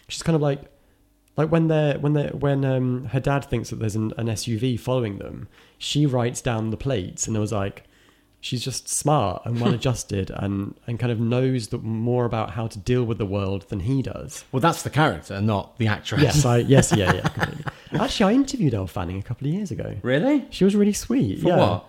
She's 0.08 0.22
kind 0.22 0.34
of 0.36 0.40
like, 0.40 0.62
like 1.38 1.50
when 1.50 1.68
they're 1.68 1.98
when 1.98 2.12
they 2.12 2.26
when 2.26 2.64
um, 2.64 3.06
her 3.06 3.20
dad 3.20 3.44
thinks 3.44 3.70
that 3.70 3.76
there's 3.76 3.94
an, 3.94 4.12
an 4.18 4.26
SUV 4.26 4.78
following 4.78 5.18
them, 5.18 5.48
she 5.78 6.04
writes 6.04 6.42
down 6.42 6.70
the 6.70 6.76
plates, 6.76 7.26
and 7.26 7.36
it 7.36 7.40
was 7.40 7.52
like. 7.52 7.84
She's 8.40 8.62
just 8.62 8.88
smart 8.88 9.42
and 9.44 9.60
well 9.60 9.74
adjusted 9.74 10.30
and, 10.30 10.78
and 10.86 10.96
kind 10.96 11.10
of 11.10 11.18
knows 11.18 11.68
the, 11.68 11.78
more 11.78 12.24
about 12.24 12.50
how 12.50 12.68
to 12.68 12.78
deal 12.78 13.02
with 13.02 13.18
the 13.18 13.26
world 13.26 13.68
than 13.68 13.80
he 13.80 14.00
does. 14.00 14.44
Well, 14.52 14.60
that's 14.60 14.84
the 14.84 14.90
character, 14.90 15.40
not 15.40 15.76
the 15.78 15.88
actress. 15.88 16.22
Yes, 16.22 16.44
I 16.44 16.58
yes, 16.58 16.92
yeah, 16.96 17.14
yeah. 17.14 17.20
Completely. 17.28 17.64
Actually, 17.98 18.32
I 18.32 18.36
interviewed 18.36 18.74
Elle 18.74 18.86
Fanning 18.86 19.18
a 19.18 19.24
couple 19.24 19.48
of 19.48 19.54
years 19.54 19.72
ago. 19.72 19.96
Really? 20.02 20.46
She 20.50 20.62
was 20.62 20.76
really 20.76 20.92
sweet. 20.92 21.40
For 21.40 21.48
yeah. 21.48 21.56
what? 21.56 21.88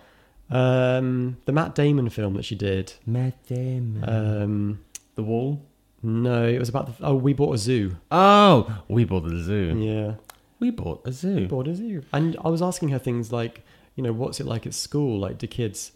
Um, 0.50 1.36
the 1.44 1.52
Matt 1.52 1.76
Damon 1.76 2.08
film 2.10 2.34
that 2.34 2.44
she 2.44 2.56
did. 2.56 2.94
Matt 3.06 3.46
Damon. 3.46 4.08
Um, 4.08 4.80
the 5.14 5.22
Wall. 5.22 5.62
No, 6.02 6.46
it 6.46 6.58
was 6.58 6.68
about 6.68 6.86
the. 6.98 7.04
Oh, 7.06 7.14
we 7.14 7.32
bought 7.32 7.54
a 7.54 7.58
zoo. 7.58 7.96
Oh, 8.10 8.82
we 8.88 9.04
bought 9.04 9.24
the 9.28 9.38
zoo. 9.42 9.76
Yeah, 9.78 10.14
We 10.58 10.70
bought 10.70 11.06
a 11.06 11.12
zoo. 11.12 11.34
We 11.36 11.44
bought 11.46 11.68
a 11.68 11.74
zoo. 11.74 12.02
And 12.12 12.36
I 12.44 12.48
was 12.48 12.62
asking 12.62 12.88
her 12.90 12.98
things 12.98 13.30
like, 13.32 13.62
you 13.96 14.02
know, 14.02 14.12
what's 14.12 14.40
it 14.40 14.46
like 14.46 14.66
at 14.66 14.72
school? 14.74 15.18
Like, 15.18 15.36
do 15.36 15.46
kids, 15.46 15.92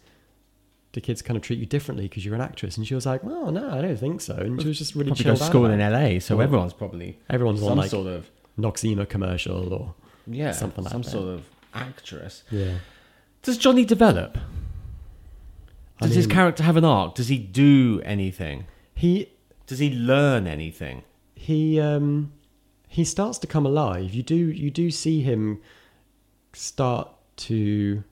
do 0.91 1.01
kids 1.01 1.21
kind 1.23 1.37
of 1.37 1.43
treat 1.43 1.57
you 1.57 1.65
differently 1.65 2.05
because 2.07 2.23
you're 2.23 2.35
an 2.35 2.41
actress? 2.41 2.77
And 2.77 2.85
she 2.85 2.93
was 2.93 3.05
like, 3.07 3.21
oh 3.23 3.49
no, 3.49 3.69
I 3.71 3.81
don't 3.81 3.97
think 3.99 4.21
so. 4.21 4.35
And 4.35 4.61
she 4.61 4.67
was 4.67 4.77
just 4.77 4.93
really 4.93 5.09
Probably 5.09 5.23
go 5.23 5.29
chilled 5.29 5.37
to 5.39 5.43
out 5.45 5.49
school 5.49 5.65
in. 5.65 5.79
LA, 5.79 6.19
so 6.19 6.35
Well, 6.37 6.43
everyone's 6.43 6.73
probably 6.73 7.17
Everyone's 7.29 7.61
on 7.63 7.69
some 7.69 7.77
like 7.79 7.89
sort 7.89 8.07
of 8.07 8.29
Noxzema 8.59 9.09
commercial 9.09 9.73
or 9.73 9.95
yeah, 10.27 10.51
something 10.51 10.83
like 10.83 10.91
some 10.91 11.01
that. 11.01 11.09
sort 11.09 11.27
of 11.29 11.45
actress. 11.73 12.43
yeah. 12.51 12.75
Does 13.41 13.57
Johnny 13.57 13.85
develop? 13.85 14.37
I 16.01 16.07
Does 16.07 16.15
his 16.15 16.27
character 16.27 16.63
have 16.63 16.77
an 16.77 16.85
arc? 16.85 17.15
Does 17.15 17.27
he 17.27 17.37
do 17.37 18.01
anything? 18.03 18.65
He 18.93 19.29
Does 19.67 19.79
he 19.79 19.89
learn 19.91 20.47
anything? 20.47 21.03
he 21.35 21.79
um 21.79 22.31
he 22.87 23.03
starts 23.03 23.37
to 23.39 23.47
come 23.47 23.65
alive. 23.65 24.13
You 24.13 24.23
do 24.23 24.35
you 24.35 24.71
do 24.71 24.89
see 24.89 25.21
him 25.21 25.61
start 26.53 27.09
to 27.37 28.03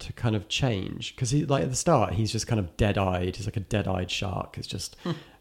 to 0.00 0.12
kind 0.14 0.34
of 0.34 0.48
change. 0.48 1.14
Because 1.14 1.30
he 1.30 1.44
like 1.44 1.62
at 1.62 1.70
the 1.70 1.76
start 1.76 2.14
he's 2.14 2.32
just 2.32 2.46
kind 2.46 2.58
of 2.58 2.76
dead-eyed. 2.76 3.36
He's 3.36 3.46
like 3.46 3.56
a 3.56 3.60
dead-eyed 3.60 4.10
shark. 4.10 4.58
It's 4.58 4.66
just 4.66 4.96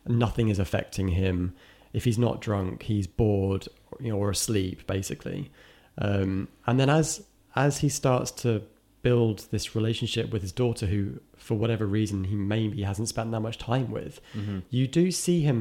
nothing 0.06 0.50
is 0.50 0.60
affecting 0.60 1.10
him. 1.10 1.56
If 1.94 2.04
he's 2.04 2.20
not 2.20 2.42
drunk 2.42 2.84
he's 2.84 3.08
bored 3.08 3.68
you 4.00 4.12
know 4.12 4.18
or 4.18 4.30
asleep 4.30 4.86
basically. 4.86 5.52
Um 5.98 6.50
and 6.68 6.80
then 6.80 6.90
as 6.90 7.24
as 7.56 7.80
he 7.80 7.90
starts 7.90 8.30
to 8.44 8.62
build 9.08 9.38
this 9.52 9.66
relationship 9.80 10.26
with 10.34 10.42
his 10.48 10.54
daughter 10.64 10.86
who 10.94 11.02
for 11.48 11.56
whatever 11.62 11.86
reason 12.00 12.18
he 12.32 12.36
maybe 12.36 12.80
hasn't 12.92 13.10
spent 13.14 13.30
that 13.32 13.44
much 13.48 13.58
time 13.58 13.90
with 13.98 14.14
Mm-hmm. 14.38 14.60
you 14.78 14.86
do 15.00 15.06
see 15.12 15.40
him 15.50 15.60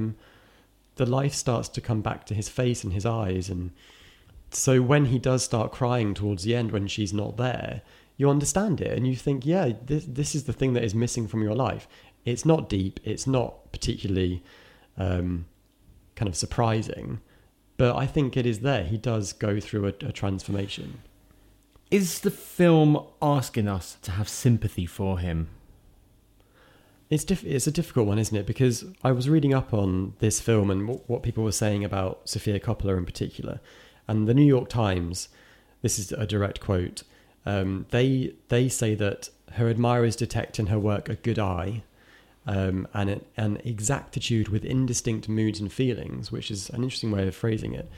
the 1.00 1.06
life 1.18 1.34
starts 1.44 1.68
to 1.76 1.80
come 1.88 2.00
back 2.08 2.20
to 2.28 2.34
his 2.40 2.48
face 2.60 2.80
and 2.84 2.92
his 2.98 3.06
eyes 3.22 3.44
and 3.54 3.70
so 4.50 4.74
when 4.92 5.04
he 5.12 5.18
does 5.18 5.42
start 5.50 5.68
crying 5.80 6.14
towards 6.14 6.42
the 6.44 6.54
end 6.60 6.68
when 6.72 6.86
she's 6.94 7.12
not 7.22 7.36
there 7.36 7.82
you 8.18 8.30
understand 8.36 8.76
it 8.80 8.92
and 8.96 9.06
you 9.06 9.16
think 9.26 9.38
yeah 9.54 9.66
this, 9.90 10.04
this 10.20 10.34
is 10.34 10.42
the 10.44 10.52
thing 10.58 10.72
that 10.74 10.84
is 10.88 10.94
missing 11.04 11.26
from 11.28 11.42
your 11.42 11.54
life. 11.66 11.84
It's 12.24 12.44
not 12.52 12.60
deep 12.78 12.94
it's 13.10 13.26
not 13.38 13.50
particularly 13.76 14.34
um, 15.04 15.28
kind 16.18 16.28
of 16.28 16.36
surprising 16.44 17.08
but 17.76 17.92
i 18.04 18.06
think 18.14 18.28
it 18.36 18.46
is 18.52 18.58
there. 18.68 18.84
He 18.94 18.98
does 19.12 19.26
go 19.46 19.52
through 19.66 19.84
a, 19.90 19.94
a 20.10 20.12
transformation 20.22 20.88
Is 21.90 22.20
the 22.20 22.32
film 22.32 23.00
asking 23.22 23.68
us 23.68 23.96
to 24.02 24.10
have 24.12 24.28
sympathy 24.28 24.86
for 24.86 25.20
him? 25.20 25.48
It's 27.08 27.22
diff- 27.22 27.44
it's 27.44 27.68
a 27.68 27.70
difficult 27.70 28.08
one, 28.08 28.18
isn't 28.18 28.36
it? 28.36 28.46
Because 28.46 28.84
I 29.04 29.12
was 29.12 29.28
reading 29.28 29.54
up 29.54 29.72
on 29.72 30.14
this 30.18 30.40
film 30.40 30.70
and 30.70 30.80
w- 30.80 31.00
what 31.06 31.22
people 31.22 31.44
were 31.44 31.52
saying 31.52 31.84
about 31.84 32.28
Sofia 32.28 32.58
Coppola 32.58 32.98
in 32.98 33.04
particular, 33.04 33.60
and 34.08 34.26
the 34.26 34.34
New 34.34 34.44
York 34.44 34.68
Times. 34.68 35.28
This 35.82 35.98
is 36.00 36.10
a 36.10 36.26
direct 36.26 36.58
quote. 36.58 37.04
Um, 37.44 37.86
they 37.90 38.34
they 38.48 38.68
say 38.68 38.96
that 38.96 39.30
her 39.52 39.68
admirers 39.68 40.16
detect 40.16 40.58
in 40.58 40.66
her 40.66 40.80
work 40.80 41.08
a 41.08 41.14
good 41.14 41.38
eye, 41.38 41.84
um, 42.44 42.88
and 42.92 43.08
an, 43.10 43.24
an 43.36 43.60
exactitude 43.64 44.48
with 44.48 44.64
indistinct 44.64 45.28
moods 45.28 45.60
and 45.60 45.72
feelings, 45.72 46.32
which 46.32 46.50
is 46.50 46.68
an 46.70 46.82
interesting 46.82 47.12
way 47.12 47.28
of 47.28 47.36
phrasing 47.36 47.74
it. 47.74 47.88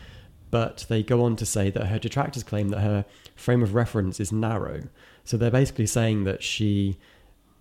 But 0.50 0.86
they 0.88 1.02
go 1.02 1.22
on 1.24 1.36
to 1.36 1.46
say 1.46 1.70
that 1.70 1.86
her 1.86 1.98
detractors 1.98 2.42
claim 2.42 2.68
that 2.70 2.80
her 2.80 3.04
frame 3.34 3.62
of 3.62 3.74
reference 3.74 4.18
is 4.20 4.32
narrow. 4.32 4.84
So 5.24 5.36
they're 5.36 5.50
basically 5.50 5.86
saying 5.86 6.24
that 6.24 6.42
she 6.42 6.96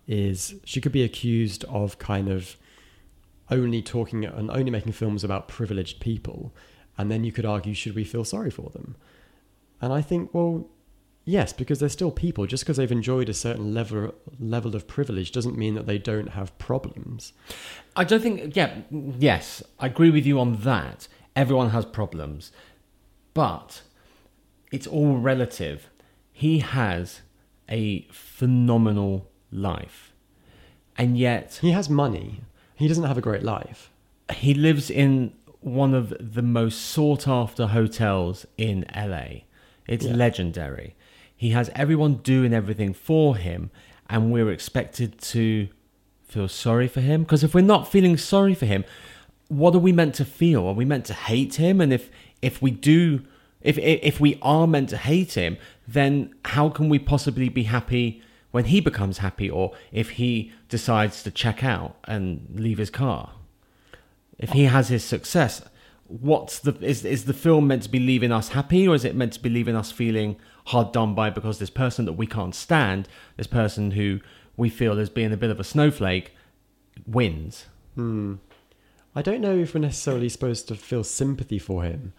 is 0.07 0.55
she 0.63 0.79
could 0.79 0.93
be 0.93 1.03
accused 1.03 1.65
of 1.65 1.99
kind 1.99 2.29
of 2.29 2.55
only 3.51 3.81
talking 3.81 4.23
and 4.23 4.49
only 4.51 4.71
making 4.71 4.93
films 4.93 5.23
about 5.23 5.47
privileged 5.49 5.99
people 5.99 6.53
and 6.97 7.11
then 7.11 7.25
you 7.25 7.31
could 7.31 7.45
argue 7.45 7.73
should 7.73 7.93
we 7.93 8.05
feel 8.05 8.23
sorry 8.23 8.49
for 8.49 8.69
them 8.69 8.95
and 9.81 9.91
i 9.91 10.01
think 10.01 10.33
well 10.33 10.65
yes 11.25 11.51
because 11.51 11.79
they're 11.79 11.89
still 11.89 12.11
people 12.11 12.45
just 12.45 12.63
because 12.63 12.77
they've 12.77 12.91
enjoyed 12.91 13.27
a 13.27 13.33
certain 13.33 13.73
level 13.73 14.13
level 14.39 14.75
of 14.77 14.87
privilege 14.87 15.31
doesn't 15.33 15.57
mean 15.57 15.75
that 15.75 15.85
they 15.85 15.97
don't 15.97 16.29
have 16.29 16.57
problems 16.57 17.33
I 17.97 18.03
don't 18.03 18.21
think. 18.21 18.55
Yeah, 18.55 18.75
yes, 18.91 19.63
I 19.79 19.87
agree 19.87 20.11
with 20.11 20.25
you 20.25 20.39
on 20.39 20.57
that. 20.57 21.07
Everyone 21.35 21.71
has 21.71 21.83
problems, 21.83 22.51
but 23.37 23.81
it's 24.71 24.87
all 24.87 25.17
relative. 25.17 25.89
He 26.33 26.59
has 26.59 27.21
a 27.69 28.07
phenomenal 28.11 29.27
life, 29.51 30.13
and 30.97 31.17
yet 31.17 31.59
he 31.61 31.71
has 31.71 31.89
money 31.89 32.41
he 32.75 32.87
doesn't 32.87 33.05
have 33.11 33.17
a 33.17 33.21
great 33.29 33.43
life 33.43 33.89
he 34.33 34.53
lives 34.53 34.89
in 34.89 35.33
one 35.61 35.93
of 35.93 36.13
the 36.19 36.41
most 36.41 36.81
sought 36.81 37.27
after 37.27 37.67
hotels 37.67 38.45
in 38.57 38.85
LA. 38.93 39.45
It's 39.87 40.05
Yeah. 40.05 40.13
legendary. 40.15 40.95
He 41.35 41.49
has 41.51 41.69
everyone 41.75 42.15
doing 42.33 42.53
everything 42.53 42.93
for 42.93 43.35
him, 43.37 43.69
and 44.09 44.31
we're 44.31 44.51
expected 44.51 45.19
to 45.33 45.69
feel 46.27 46.47
sorry 46.47 46.87
for 46.87 47.01
him. 47.01 47.23
Because 47.23 47.43
if 47.43 47.53
we're 47.55 47.61
not 47.75 47.91
feeling 47.91 48.17
sorry 48.17 48.53
for 48.53 48.65
him, 48.65 48.83
what 49.47 49.73
are 49.75 49.79
we 49.79 49.91
meant 49.91 50.15
to 50.15 50.25
feel? 50.25 50.67
Are 50.67 50.73
we 50.73 50.85
meant 50.85 51.05
to 51.05 51.13
hate 51.13 51.55
him? 51.55 51.79
And 51.79 51.93
if 51.93 52.09
if 52.41 52.61
we 52.61 52.71
do, 52.71 53.23
if 53.61 53.77
if 53.77 54.19
we 54.19 54.37
are 54.41 54.67
meant 54.67 54.89
to 54.89 54.97
hate 54.97 55.33
him, 55.33 55.57
then 55.87 56.33
how 56.45 56.69
can 56.69 56.89
we 56.89 56.99
possibly 56.99 57.49
be 57.49 57.63
happy 57.63 58.21
when 58.51 58.65
he 58.65 58.79
becomes 58.79 59.19
happy, 59.19 59.49
or 59.49 59.73
if 59.91 60.11
he 60.11 60.51
decides 60.69 61.23
to 61.23 61.31
check 61.31 61.63
out 61.63 61.97
and 62.05 62.47
leave 62.53 62.77
his 62.77 62.89
car? 62.89 63.31
if 64.37 64.51
he 64.51 64.65
has 64.65 64.89
his 64.89 65.03
success, 65.03 65.61
what's 66.07 66.59
the 66.59 66.75
is 66.81 67.03
is 67.03 67.25
the 67.25 67.33
film 67.33 67.67
meant 67.67 67.83
to 67.83 67.89
be 67.89 67.99
leaving 67.99 68.31
us 68.31 68.49
happy, 68.49 68.87
or 68.87 68.95
is 68.95 69.05
it 69.05 69.15
meant 69.15 69.33
to 69.33 69.39
be 69.39 69.49
leaving 69.49 69.75
us 69.75 69.91
feeling 69.91 70.37
hard 70.65 70.91
done 70.91 71.15
by 71.15 71.29
because 71.29 71.59
this 71.59 71.69
person 71.69 72.05
that 72.05 72.13
we 72.13 72.27
can't 72.27 72.55
stand, 72.55 73.07
this 73.37 73.47
person 73.47 73.91
who 73.91 74.19
we 74.55 74.69
feel 74.69 74.97
is 74.99 75.09
being 75.09 75.33
a 75.33 75.37
bit 75.37 75.49
of 75.49 75.59
a 75.59 75.63
snowflake, 75.63 76.35
wins? 77.05 77.65
Hmm. 77.95 78.35
I 79.17 79.23
don't 79.23 79.41
know 79.41 79.57
if 79.57 79.73
we're 79.73 79.79
necessarily 79.81 80.29
supposed 80.29 80.67
to 80.67 80.75
feel 80.75 81.03
sympathy 81.03 81.57
for 81.57 81.81
him, 81.83 82.13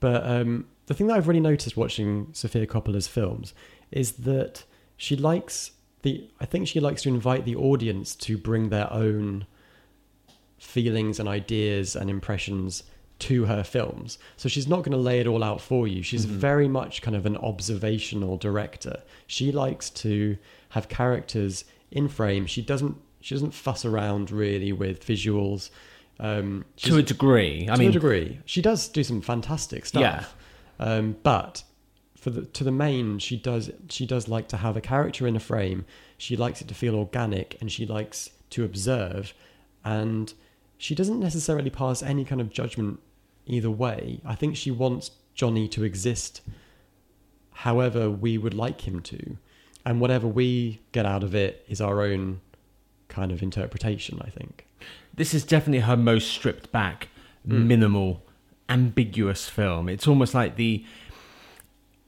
but 0.00 0.26
um, 0.26 0.66
the 0.86 0.94
thing 0.94 1.06
that 1.08 1.16
I've 1.16 1.28
really 1.28 1.40
noticed 1.40 1.76
watching 1.76 2.28
Sofia 2.32 2.66
Coppola's 2.66 3.06
films 3.06 3.52
is 3.90 4.12
that 4.12 4.64
she 4.96 5.14
likes 5.14 5.72
the. 6.02 6.26
I 6.40 6.46
think 6.46 6.66
she 6.66 6.80
likes 6.80 7.02
to 7.02 7.10
invite 7.10 7.44
the 7.44 7.54
audience 7.56 8.14
to 8.26 8.38
bring 8.38 8.70
their 8.70 8.90
own 8.90 9.46
feelings 10.58 11.20
and 11.20 11.28
ideas 11.28 11.94
and 11.94 12.08
impressions 12.08 12.82
to 13.18 13.44
her 13.44 13.62
films. 13.62 14.18
So 14.38 14.48
she's 14.48 14.66
not 14.68 14.78
going 14.84 14.92
to 14.92 15.04
lay 15.10 15.20
it 15.20 15.26
all 15.26 15.44
out 15.44 15.60
for 15.60 15.86
you. 15.86 16.02
She's 16.02 16.24
Mhm. 16.24 16.30
very 16.30 16.68
much 16.68 17.02
kind 17.02 17.16
of 17.16 17.26
an 17.26 17.36
observational 17.36 18.36
director. 18.38 19.02
She 19.26 19.52
likes 19.52 19.90
to 19.90 20.38
have 20.70 20.88
characters 20.88 21.64
in 21.90 22.08
frame. 22.08 22.46
She 22.46 22.62
doesn't. 22.62 22.96
She 23.20 23.34
doesn't 23.34 23.52
fuss 23.52 23.84
around 23.84 24.30
really 24.30 24.72
with 24.72 25.04
visuals. 25.04 25.70
Um, 26.20 26.64
To 26.76 26.96
a 26.96 27.02
degree, 27.02 27.68
I 27.70 27.74
to 27.74 27.78
mean, 27.78 27.90
a 27.90 27.92
degree, 27.92 28.40
she 28.44 28.60
does 28.60 28.88
do 28.88 29.04
some 29.04 29.20
fantastic 29.20 29.86
stuff. 29.86 30.02
Um, 30.80 31.16
but 31.22 31.62
for 32.16 32.30
the 32.30 32.42
to 32.46 32.64
the 32.64 32.72
main, 32.72 33.18
she 33.18 33.36
does 33.36 33.70
she 33.88 34.04
does 34.06 34.28
like 34.28 34.48
to 34.48 34.56
have 34.56 34.76
a 34.76 34.80
character 34.80 35.26
in 35.26 35.36
a 35.36 35.40
frame. 35.40 35.84
She 36.16 36.36
likes 36.36 36.60
it 36.60 36.68
to 36.68 36.74
feel 36.74 36.94
organic, 36.96 37.56
and 37.60 37.70
she 37.70 37.86
likes 37.86 38.30
to 38.50 38.64
observe, 38.64 39.34
and 39.84 40.32
she 40.76 40.94
doesn't 40.94 41.20
necessarily 41.20 41.70
pass 41.70 42.02
any 42.02 42.24
kind 42.24 42.40
of 42.40 42.50
judgment 42.50 43.00
either 43.46 43.70
way. 43.70 44.20
I 44.24 44.34
think 44.34 44.56
she 44.56 44.70
wants 44.70 45.12
Johnny 45.34 45.68
to 45.68 45.84
exist, 45.84 46.40
however 47.52 48.10
we 48.10 48.38
would 48.38 48.54
like 48.54 48.88
him 48.88 49.00
to, 49.02 49.36
and 49.84 50.00
whatever 50.00 50.26
we 50.26 50.80
get 50.92 51.06
out 51.06 51.22
of 51.22 51.34
it 51.34 51.64
is 51.68 51.80
our 51.80 52.02
own 52.02 52.40
kind 53.08 53.32
of 53.32 53.42
interpretation. 53.42 54.20
I 54.24 54.30
think. 54.30 54.66
This 55.14 55.34
is 55.34 55.44
definitely 55.44 55.80
her 55.80 55.96
most 55.96 56.28
stripped 56.30 56.70
back, 56.72 57.08
Mm. 57.46 57.66
minimal, 57.66 58.22
ambiguous 58.68 59.48
film. 59.48 59.88
It's 59.88 60.06
almost 60.06 60.34
like 60.34 60.56
the. 60.56 60.84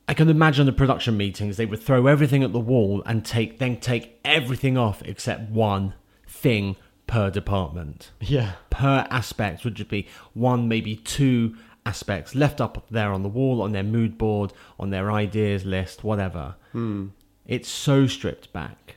I 0.09 0.15
can 0.15 0.29
imagine 0.29 0.67
the 0.67 0.73
production 0.73 1.17
meetings. 1.17 1.57
They 1.57 1.67
would 1.67 1.81
throw 1.81 2.07
everything 2.09 2.43
at 2.43 2.53
the 2.53 2.59
wall 2.61 3.03
and 3.07 3.25
take 3.25 3.59
then 3.59 3.77
take 3.79 4.19
everything 4.25 4.77
off 4.77 5.03
except 5.05 5.51
one 5.51 5.95
thing 6.27 6.77
per 7.07 7.31
department. 7.31 8.11
Yeah. 8.21 8.53
Per 8.71 9.07
aspect 9.11 9.65
would 9.65 9.77
just 9.77 9.89
be 9.91 10.07
one, 10.35 10.67
maybe 10.69 10.97
two 10.97 11.57
aspects 11.87 12.35
left 12.35 12.61
up 12.61 12.87
there 12.91 13.13
on 13.13 13.23
the 13.23 13.29
wall, 13.29 13.63
on 13.63 13.73
their 13.73 13.83
mood 13.85 14.19
board, 14.19 14.53
on 14.79 14.91
their 14.91 15.11
ideas 15.13 15.65
list, 15.65 16.03
whatever. 16.05 16.57
It's 17.47 17.69
so 17.69 18.07
stripped 18.07 18.53
back 18.53 18.97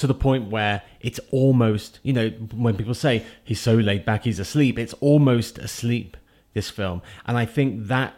to 0.00 0.06
the 0.06 0.14
point 0.14 0.50
where 0.50 0.80
it's 1.00 1.20
almost, 1.30 2.00
you 2.02 2.14
know, 2.14 2.30
when 2.54 2.74
people 2.74 2.94
say 2.94 3.22
he's 3.44 3.60
so 3.60 3.74
laid 3.74 4.06
back, 4.06 4.24
he's 4.24 4.38
asleep, 4.38 4.78
it's 4.78 4.94
almost 4.94 5.58
asleep, 5.58 6.16
this 6.54 6.70
film. 6.70 7.02
And 7.26 7.36
I 7.36 7.44
think 7.44 7.88
that, 7.88 8.14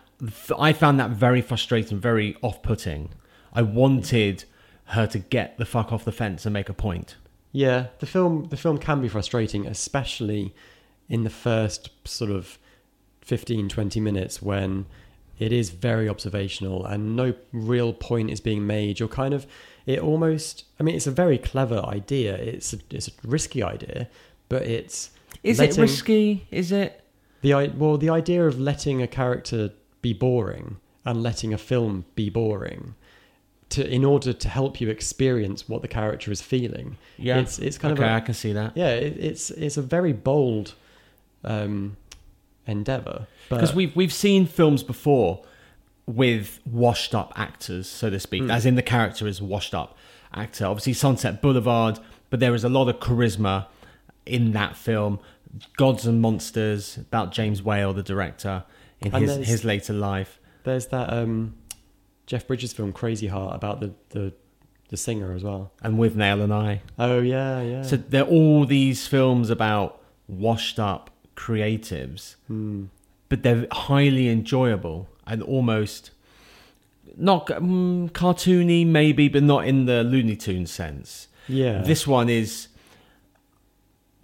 I 0.57 0.75
found 0.75 1.01
that 1.01 1.11
very 1.11 1.41
frustrating, 1.41 1.99
very 1.99 2.37
off 2.41 2.63
putting. 2.63 3.11
I 3.53 3.63
wanted 3.63 4.45
her 4.87 5.09
to 5.09 5.19
get 5.19 5.59
the 5.59 5.65
fuck 5.65 5.93
off 5.93 6.05
the 6.05 6.13
fence 6.13 6.47
and 6.47 6.53
make 6.53 6.69
a 6.69 6.75
point. 6.75 7.17
Yeah, 7.51 7.89
the 7.99 8.07
film 8.07 8.47
the 8.51 8.57
film 8.57 8.79
can 8.79 9.03
be 9.03 9.09
frustrating, 9.09 9.67
especially 9.67 10.55
in 11.09 11.25
the 11.25 11.31
first 11.31 11.91
sort 12.07 12.31
of 12.31 12.59
15 13.23 13.69
20 13.69 14.01
minutes 14.01 14.41
when 14.41 14.87
it 15.39 15.53
is 15.53 15.71
very 15.71 16.09
observational 16.09 16.87
and 16.87 17.17
no 17.17 17.35
real 17.53 17.93
point 17.93 18.31
is 18.31 18.41
being 18.41 18.67
made. 18.67 19.01
You're 19.01 19.09
kind 19.09 19.35
of 19.35 19.47
it 19.87 20.01
almost 20.01 20.65
I 20.79 20.83
mean 20.83 20.95
it's 20.95 21.07
a 21.07 21.13
very 21.13 21.39
clever 21.39 21.81
idea. 21.85 22.35
It's 22.35 22.73
a, 22.73 22.79
it's 22.91 23.09
a 23.09 23.13
risky 23.25 23.63
idea, 23.63 24.09
but 24.49 24.63
it's 24.63 25.11
Is 25.43 25.61
it 25.61 25.77
risky? 25.77 26.47
Is 26.51 26.73
it? 26.73 27.03
the 27.43 27.73
well 27.77 27.99
the 27.99 28.09
idea 28.09 28.47
of 28.47 28.59
letting 28.59 29.03
a 29.03 29.07
character 29.07 29.71
be 30.01 30.13
boring 30.13 30.77
and 31.05 31.23
letting 31.23 31.53
a 31.53 31.59
film 31.59 32.05
be 32.15 32.31
boring 32.31 32.95
to 33.69 33.87
in 33.87 34.05
order 34.05 34.33
to 34.33 34.49
help 34.49 34.81
you 34.81 34.89
experience 34.89 35.69
what 35.69 35.83
the 35.83 35.89
character 35.89 36.31
is 36.31 36.41
feeling. 36.41 36.97
Yeah. 37.19 37.39
It's 37.39 37.59
it's 37.59 37.79
kind 37.79 37.99
okay, 37.99 38.09
of—I 38.09 38.21
can 38.21 38.35
see 38.35 38.53
that. 38.53 38.77
yeah, 38.77 38.91
it, 38.91 39.17
it's 39.19 39.51
it's 39.51 39.77
a 39.77 39.83
very 39.83 40.13
bold 40.13 40.75
um, 41.45 41.97
endeavor. 42.67 43.27
because 43.49 43.75
we've 43.75 43.95
we've 43.97 44.13
seen 44.13 44.47
films 44.47 44.83
before 44.83 45.43
with 46.07 46.59
washed 46.67 47.15
up 47.15 47.33
actors, 47.37 47.89
so 47.89 48.11
to 48.11 48.19
speak, 48.19 48.43
as 48.51 48.67
in 48.67 48.75
the 48.75 48.83
character 48.83 49.27
is 49.27 49.41
a 49.41 49.45
washed 49.45 49.75
up 49.75 49.97
actor. 50.35 50.67
Obviously, 50.67 50.93
Sunset 50.95 51.41
Boulevard, 51.43 51.99
but 52.31 52.41
there 52.41 52.55
is 52.55 52.65
a 52.65 52.69
lot 52.69 52.89
of 52.89 52.99
charisma 53.01 53.67
in 54.27 54.53
that 54.53 54.77
film. 54.77 55.21
Gods 55.77 56.07
and 56.07 56.21
Monsters 56.21 56.97
about 56.97 57.31
James 57.33 57.63
Whale, 57.63 57.93
the 57.93 58.03
director, 58.03 58.65
in 59.01 59.15
And 59.15 59.29
his 59.29 59.47
his 59.47 59.65
later 59.65 59.93
life. 59.93 60.41
there's 60.65 60.87
that 60.89 61.13
um, 61.13 61.55
Jeff 62.27 62.47
Bridges 62.47 62.73
film 62.73 62.93
Crazy 62.93 63.27
Heart 63.27 63.55
about 63.55 63.81
the, 63.81 63.93
the 64.11 64.33
the 64.89 64.97
singer 64.97 65.33
as 65.35 65.43
well. 65.45 65.73
And 65.83 65.99
Withnail 65.99 66.43
and 66.43 66.53
I, 66.53 66.83
Oh 66.99 67.21
yeah, 67.21 67.63
yeah. 67.63 67.83
so 67.83 67.97
they're 67.97 68.25
all 68.25 68.65
these 68.67 69.07
films 69.07 69.51
about 69.51 70.01
washed 70.27 70.79
up 70.79 71.11
creatives, 71.37 72.37
Hmm. 72.47 72.85
but 73.29 73.43
they're 73.43 73.67
highly 73.73 74.29
enjoyable 74.29 75.09
and 75.27 75.43
almost 75.43 76.11
not 77.17 77.51
um, 77.51 78.09
cartoony, 78.11 78.87
maybe, 78.87 79.29
but 79.29 79.43
not 79.43 79.67
in 79.67 79.87
the 79.87 80.03
Looney 80.03 80.37
Tunes 80.37 80.71
sense. 80.71 81.29
yeah. 81.49 81.83
This 81.83 82.07
one 82.07 82.29
is 82.29 82.69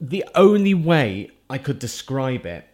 the 0.00 0.24
only 0.34 0.74
way 0.74 1.30
I 1.50 1.58
could 1.58 1.78
describe 1.78 2.46
it. 2.46 2.66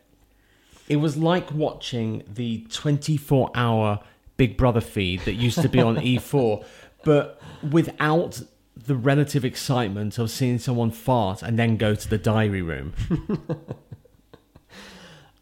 It 0.88 0.96
was 0.96 1.16
like 1.16 1.50
watching 1.52 2.22
the 2.32 2.66
24 2.70 3.50
hour 3.54 4.00
Big 4.36 4.56
Brother 4.56 4.80
feed 4.80 5.20
that 5.20 5.34
used 5.34 5.60
to 5.62 5.68
be 5.68 5.80
on 5.80 5.96
E4, 5.96 6.64
but 7.04 7.40
without 7.62 8.42
the 8.76 8.94
relative 8.94 9.44
excitement 9.44 10.18
of 10.18 10.30
seeing 10.30 10.58
someone 10.58 10.90
fart 10.90 11.42
and 11.42 11.58
then 11.58 11.76
go 11.76 11.94
to 11.94 12.08
the 12.08 12.18
diary 12.18 12.60
room. 12.62 12.92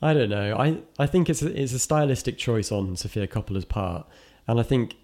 I 0.03 0.15
don't 0.15 0.31
know. 0.31 0.57
I, 0.57 0.79
I 0.99 1.07
think 1.07 1.31
it's 1.31 1.43
a, 1.43 1.61
it's 1.61 1.73
a 1.73 1.79
stylistic 1.79 2.37
choice 2.37 2.73
on 2.73 2.97
Sofia 2.97 3.29
Coppola's 3.29 3.65
part, 3.65 4.07
and 4.49 4.59
I 4.59 4.65
think 4.65 4.97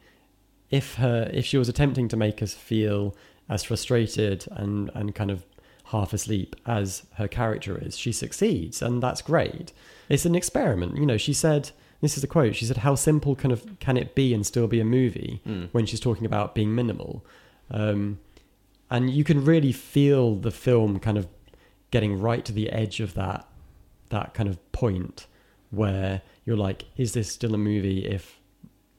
if 0.71 0.97
her 0.97 1.31
if 1.33 1.47
she 1.47 1.57
was 1.57 1.69
attempting 1.69 2.09
to 2.09 2.17
make 2.17 2.43
us 2.43 2.53
feel 2.53 3.17
as 3.49 3.63
frustrated 3.63 4.47
and 4.51 4.91
and 4.95 5.15
kind 5.15 5.31
of 5.31 5.47
half 5.85 6.13
asleep 6.13 6.57
as 6.67 7.05
her 7.15 7.29
character 7.29 7.79
is, 7.79 7.97
she 7.97 8.11
succeeds, 8.13 8.83
and 8.83 9.01
that's 9.03 9.23
great. 9.23 9.73
It's 10.09 10.27
an 10.27 10.35
experiment, 10.35 10.97
you 10.97 11.07
know. 11.07 11.17
She 11.17 11.33
said 11.33 11.71
this 12.01 12.19
is 12.19 12.25
a 12.25 12.27
quote. 12.27 12.57
She 12.57 12.65
said, 12.65 12.79
"How 12.79 12.97
simple 12.97 13.37
kind 13.37 13.53
of 13.53 13.79
can 13.79 13.97
it 13.97 14.17
be 14.17 14.35
and 14.35 14.45
still 14.45 14.67
be 14.67 14.81
a 14.81 14.85
movie?" 14.85 15.41
When 15.71 15.87
she's 15.87 16.01
talking 16.01 16.27
about 16.27 16.57
being 16.57 16.75
minimal, 16.75 17.25
um, 17.71 18.19
and 18.91 19.11
you 19.11 19.23
can 19.23 19.45
really 19.45 19.73
feel 19.73 20.35
the 20.35 20.51
film 20.51 20.99
kind 20.99 21.17
of 21.17 21.29
getting 21.93 22.21
right 22.21 22.45
to 22.45 22.53
the 22.53 22.69
edge 22.71 22.99
of 23.01 23.15
that 23.15 23.47
that 24.11 24.35
kind 24.35 24.49
of 24.49 24.73
point 24.73 25.27
where 25.71 26.23
you're 26.45 26.57
like, 26.57 26.85
is 26.97 27.13
this 27.13 27.31
still 27.31 27.55
a 27.55 27.59
movie 27.59 28.07
if 28.07 28.41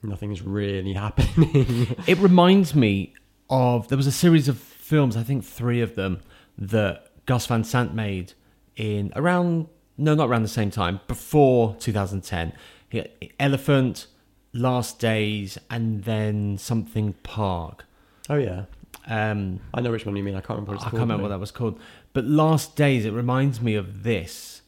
nothing's 0.04 0.42
really 0.42 0.94
happening? 1.06 1.96
It 2.08 2.18
reminds 2.20 2.76
me 2.76 3.14
of 3.50 3.88
there 3.88 3.98
was 3.98 4.08
a 4.08 4.12
series 4.12 4.48
of 4.48 4.58
films, 4.60 5.18
I 5.18 5.24
think 5.24 5.44
three 5.44 5.82
of 5.82 5.96
them, 5.96 6.20
that 6.58 7.08
Gus 7.26 7.46
Van 7.48 7.64
Sant 7.64 7.94
made 7.94 8.34
in 8.76 9.12
around 9.16 9.68
no, 9.98 10.16
not 10.16 10.30
around 10.30 10.44
the 10.44 10.48
same 10.48 10.72
time, 10.72 11.02
before 11.10 11.76
2010. 11.80 12.54
Elephant, 13.40 14.08
Last 14.54 14.98
Days, 15.00 15.58
and 15.70 16.04
then 16.06 16.58
something 16.58 17.14
Park. 17.24 17.86
oh 18.30 18.36
yeah, 18.36 18.64
Um, 19.08 19.60
I 19.74 19.82
know 19.82 19.92
which 19.92 20.06
one 20.06 20.16
you 20.16 20.24
mean. 20.24 20.36
I 20.36 20.40
can't 20.42 20.52
remember. 20.60 20.72
What 20.72 20.76
it's 20.78 20.86
I 20.86 20.90
can't 20.92 21.02
remember 21.02 21.24
what 21.24 21.30
that 21.30 21.40
was 21.40 21.52
called. 21.52 21.80
But 22.14 22.26
Last 22.26 22.76
Days, 22.78 23.06
it 23.06 23.12
reminds 23.12 23.62
me 23.62 23.76
of 23.76 24.04
this, 24.04 24.59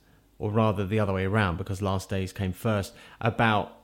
or 0.42 0.50
rather 0.50 0.86
the 0.86 1.00
other 1.00 1.14
way 1.14 1.26
around, 1.26 1.58
because 1.58 1.82
Last 1.84 2.10
Days 2.10 2.34
came 2.34 2.52
first, 2.52 2.94
about 3.22 3.78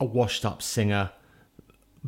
a 0.00 0.04
washed 0.04 0.46
up 0.46 0.62
singer 0.62 1.10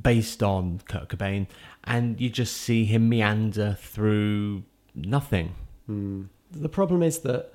based 0.01 0.43
on 0.43 0.81
Kurt 0.89 1.11
Cobain, 1.11 1.47
and 1.85 2.19
you 2.19 2.31
just 2.31 2.57
see 2.57 2.87
him 2.87 3.11
meander 3.11 3.77
through 3.79 4.63
nothing. 4.95 5.55
Hmm. 5.87 6.23
The 6.51 6.71
problem 6.71 7.03
is 7.03 7.19
that 7.21 7.53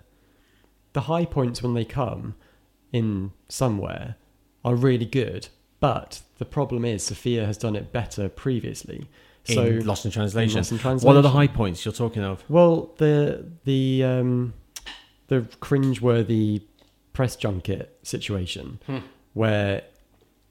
the 0.93 1.02
high 1.02 1.26
points 1.26 1.63
when 1.63 1.73
they 1.73 1.86
come 1.86 2.36
in 2.93 3.32
somewhere 3.50 4.15
are 4.63 4.76
really 4.76 5.06
good, 5.06 5.47
but 5.80 6.21
the 6.38 6.45
problem 6.45 6.86
is 6.86 7.04
Sofia 7.04 7.47
has 7.47 7.58
done 7.58 7.76
it 7.76 7.91
better 7.91 8.30
previously. 8.30 9.10
So 9.43 9.63
in 9.65 9.86
Lost 9.86 10.06
in 10.06 10.12
Translation. 10.12 10.58
Lost 10.58 10.71
in 10.71 10.78
Translation. 10.78 11.08
What 11.08 11.17
are 11.17 11.21
the 11.21 11.32
high 11.32 11.47
points 11.47 11.86
you're 11.86 11.93
talking 11.93 12.23
of? 12.23 12.43
Well, 12.50 12.93
the 12.97 13.45
the 13.63 14.04
um, 14.04 14.54
the 15.28 15.42
cringeworthy 15.62 16.63
press 17.13 17.36
junket 17.36 17.98
situation 18.04 18.80
hmm. 18.86 19.00
where 19.34 19.84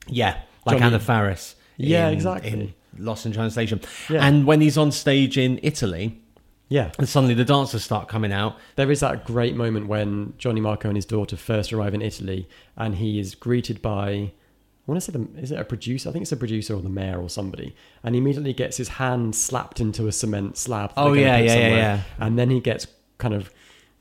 Yeah, 0.08 0.40
like 0.64 0.78
Johnny- 0.78 0.86
Anna 0.86 0.98
Faris. 0.98 1.54
Yeah, 1.76 2.08
in- 2.08 2.14
exactly. 2.14 2.50
in 2.50 2.74
Lost 2.98 3.26
in 3.26 3.32
Translation. 3.32 3.80
Yeah. 4.08 4.26
And 4.26 4.46
when 4.46 4.60
he's 4.60 4.78
on 4.78 4.90
stage 4.92 5.36
in 5.36 5.60
Italy, 5.62 6.20
yeah, 6.68 6.90
and 6.98 7.08
suddenly 7.08 7.34
the 7.34 7.44
dancers 7.44 7.84
start 7.84 8.08
coming 8.08 8.32
out, 8.32 8.56
there 8.74 8.90
is 8.90 9.00
that 9.00 9.24
great 9.24 9.54
moment 9.54 9.86
when 9.86 10.34
Johnny 10.38 10.60
Marco 10.60 10.88
and 10.88 10.96
his 10.96 11.04
daughter 11.04 11.36
first 11.36 11.72
arrive 11.72 11.94
in 11.94 12.02
Italy, 12.02 12.48
and 12.76 12.96
he 12.96 13.20
is 13.20 13.34
greeted 13.34 13.82
by 13.82 14.32
I 14.86 14.92
want 14.92 15.02
to 15.02 15.12
say 15.12 15.18
the, 15.18 15.40
is 15.40 15.50
it 15.50 15.58
a 15.58 15.64
producer? 15.64 16.08
I 16.08 16.12
think 16.12 16.22
it's 16.22 16.32
a 16.32 16.36
producer 16.36 16.74
or 16.74 16.80
the 16.80 16.88
mayor 16.88 17.20
or 17.20 17.28
somebody, 17.28 17.74
and 18.04 18.14
he 18.14 18.20
immediately 18.20 18.52
gets 18.52 18.76
his 18.76 18.88
hand 18.88 19.34
slapped 19.34 19.80
into 19.80 20.06
a 20.06 20.12
cement 20.12 20.56
slab. 20.56 20.92
Oh, 20.96 21.12
yeah, 21.12 21.38
yeah, 21.38 21.54
yeah, 21.54 21.68
yeah. 21.68 22.00
And 22.20 22.38
then 22.38 22.50
he 22.50 22.60
gets 22.60 22.86
kind 23.18 23.34
of 23.34 23.50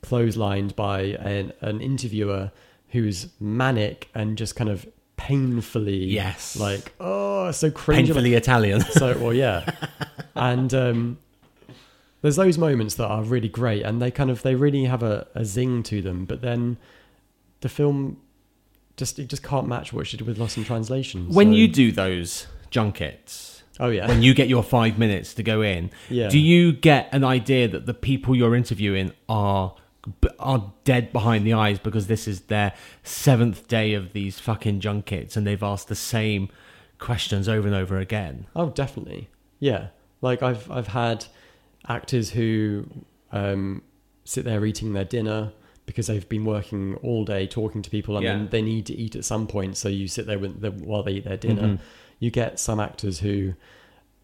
clotheslined 0.06 0.74
by 0.76 1.00
an, 1.00 1.52
an 1.60 1.80
interviewer 1.80 2.50
who's 2.90 3.28
manic 3.40 4.08
and 4.14 4.38
just 4.38 4.54
kind 4.56 4.70
of 4.70 4.86
painfully 5.16 6.04
Yes. 6.04 6.56
like 6.56 6.92
oh 7.00 7.50
so 7.50 7.70
cringe 7.70 8.08
painfully 8.08 8.34
Italian. 8.34 8.80
so 8.92 9.16
well 9.18 9.32
yeah 9.32 9.68
and 10.36 10.72
um 10.74 11.18
there's 12.22 12.36
those 12.36 12.58
moments 12.58 12.94
that 12.96 13.06
are 13.06 13.22
really 13.22 13.48
great 13.48 13.82
and 13.82 14.00
they 14.00 14.10
kind 14.10 14.30
of 14.30 14.42
they 14.42 14.54
really 14.54 14.84
have 14.84 15.02
a, 15.02 15.26
a 15.34 15.44
zing 15.44 15.82
to 15.84 16.00
them 16.02 16.24
but 16.26 16.42
then 16.42 16.76
the 17.60 17.68
film 17.68 18.18
just 18.96 19.18
it 19.18 19.28
just 19.28 19.42
can't 19.42 19.66
match 19.66 19.92
what 19.92 20.06
she 20.06 20.16
did 20.16 20.26
with 20.26 20.38
lost 20.38 20.56
in 20.56 20.64
translation 20.64 21.28
when 21.32 21.48
so- 21.48 21.52
you 21.56 21.68
do 21.68 21.90
those 21.92 22.46
junkets, 22.70 23.62
oh 23.80 23.88
yeah 23.88 24.06
when 24.08 24.22
you 24.22 24.34
get 24.34 24.48
your 24.48 24.62
five 24.62 24.98
minutes 24.98 25.34
to 25.34 25.42
go 25.42 25.62
in, 25.62 25.90
Yeah. 26.10 26.28
do 26.28 26.38
you 26.38 26.72
get 26.72 27.08
an 27.12 27.24
idea 27.24 27.68
that 27.68 27.86
the 27.86 27.94
people 27.94 28.34
you're 28.36 28.54
interviewing 28.56 29.12
are 29.28 29.74
are 30.38 30.72
dead 30.84 31.12
behind 31.12 31.46
the 31.46 31.52
eyes 31.52 31.78
because 31.78 32.06
this 32.06 32.26
is 32.28 32.42
their 32.42 32.72
seventh 33.02 33.66
day 33.68 33.94
of 33.94 34.12
these 34.12 34.38
fucking 34.38 34.80
junkets 34.80 35.36
and 35.36 35.46
they've 35.46 35.62
asked 35.62 35.88
the 35.88 35.94
same 35.94 36.48
questions 36.98 37.48
over 37.48 37.66
and 37.66 37.76
over 37.76 37.98
again? 37.98 38.46
oh 38.56 38.70
definitely 38.70 39.28
yeah 39.60 39.88
Like 40.22 40.42
I've 40.42 40.70
I've 40.70 40.88
had 40.88 41.26
actors 41.88 42.30
who 42.30 42.86
um, 43.32 43.82
sit 44.24 44.44
there 44.44 44.64
eating 44.64 44.92
their 44.92 45.04
dinner 45.04 45.52
because 45.84 46.06
they've 46.08 46.28
been 46.28 46.44
working 46.44 46.94
all 46.96 47.24
day 47.24 47.46
talking 47.46 47.80
to 47.82 47.90
people 47.90 48.16
and 48.16 48.24
Yeah. 48.24 48.32
then 48.36 48.48
they 48.50 48.62
need 48.62 48.86
to 48.86 48.94
eat 48.94 49.14
at 49.14 49.24
some 49.24 49.46
point. 49.46 49.76
So 49.76 49.88
you 49.88 50.08
sit 50.08 50.26
there 50.26 50.38
while 50.38 51.02
they 51.04 51.12
eat 51.12 51.24
their 51.24 51.36
dinner. 51.36 51.62
Mhm. 51.62 51.78
You 52.18 52.30
get 52.32 52.58
some 52.58 52.80
actors 52.80 53.20
who 53.20 53.54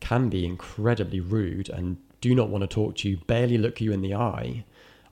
can 0.00 0.28
be 0.28 0.44
incredibly 0.44 1.20
rude 1.20 1.68
and 1.68 1.98
do 2.20 2.34
not 2.34 2.48
want 2.48 2.62
to 2.62 2.66
talk 2.68 2.96
to 2.96 3.08
you, 3.08 3.18
barely 3.28 3.58
look 3.58 3.80
you 3.80 3.92
in 3.92 4.00
the 4.00 4.14
eye. 4.14 4.64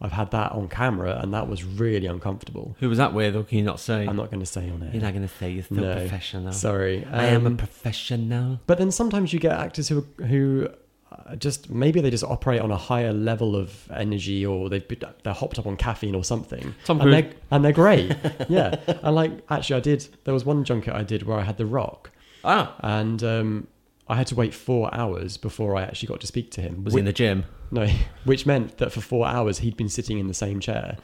I've 0.02 0.12
had 0.12 0.30
that 0.30 0.52
on 0.52 0.68
camera, 0.68 1.18
and 1.22 1.34
that 1.34 1.46
was 1.48 1.62
really 1.64 2.06
uncomfortable. 2.06 2.74
Who 2.80 2.88
was 2.88 2.96
that 2.98 3.12
with, 3.12 3.36
or 3.36 3.42
can 3.44 3.58
you 3.58 3.64
not 3.64 3.80
say? 3.80 4.06
I'm 4.06 4.16
not 4.16 4.30
going 4.30 4.40
to 4.40 4.46
say 4.46 4.70
on 4.70 4.82
it. 4.82 4.94
You're 4.94 5.02
not 5.02 5.12
going 5.12 5.28
to 5.28 5.34
say 5.34 5.50
you're 5.50 5.62
still 5.64 5.76
No. 5.84 5.94
professional. 5.94 6.52
Sorry, 6.52 7.04
I 7.12 7.26
am 7.26 7.44
a 7.44 7.50
Um, 7.50 7.56
professional. 7.56 8.60
But 8.66 8.78
then 8.78 8.90
sometimes 8.90 9.32
you 9.32 9.38
get 9.40 9.52
actors 9.52 9.88
who 9.88 10.06
who 10.26 10.68
uh, 11.12 11.34
just 11.36 11.68
maybe 11.68 12.00
they 12.00 12.08
just 12.10 12.24
operate 12.24 12.60
on 12.60 12.70
a 12.70 12.76
higher 12.76 13.12
level 13.12 13.56
of 13.56 13.90
energy, 13.92 14.46
or 14.46 14.68
they've 14.70 14.86
been, 14.86 15.00
they're 15.22 15.34
hopped 15.34 15.58
up 15.58 15.66
on 15.66 15.76
caffeine 15.76 16.14
or 16.14 16.24
something, 16.24 16.74
Tom 16.84 17.00
and 17.00 17.12
they're 17.12 17.30
and 17.50 17.64
they're 17.64 17.72
great. 17.72 18.16
yeah, 18.48 18.76
and 19.02 19.14
like 19.14 19.32
actually, 19.50 19.76
I 19.76 19.80
did. 19.80 20.06
There 20.24 20.32
was 20.32 20.44
one 20.44 20.64
junket 20.64 20.94
I 20.94 21.02
did 21.02 21.24
where 21.24 21.38
I 21.38 21.42
had 21.42 21.56
The 21.58 21.66
Rock, 21.66 22.10
Ah, 22.44 22.74
and 22.80 23.22
um, 23.22 23.66
I 24.10 24.16
had 24.16 24.26
to 24.28 24.34
wait 24.34 24.52
four 24.54 24.92
hours 24.94 25.36
before 25.36 25.76
I 25.76 25.82
actually 25.82 26.08
got 26.08 26.20
to 26.20 26.26
speak 26.26 26.50
to 26.52 26.60
him. 26.60 26.84
was 26.84 26.94
he 26.94 26.98
in 27.00 27.04
the 27.06 27.12
gym? 27.12 27.44
No, 27.70 27.86
which 28.24 28.44
meant 28.46 28.78
that 28.78 28.92
for 28.92 29.00
four 29.00 29.26
hours 29.26 29.58
he'd 29.60 29.76
been 29.76 29.88
sitting 29.88 30.18
in 30.18 30.26
the 30.26 30.34
same 30.34 30.58
chair 30.60 30.96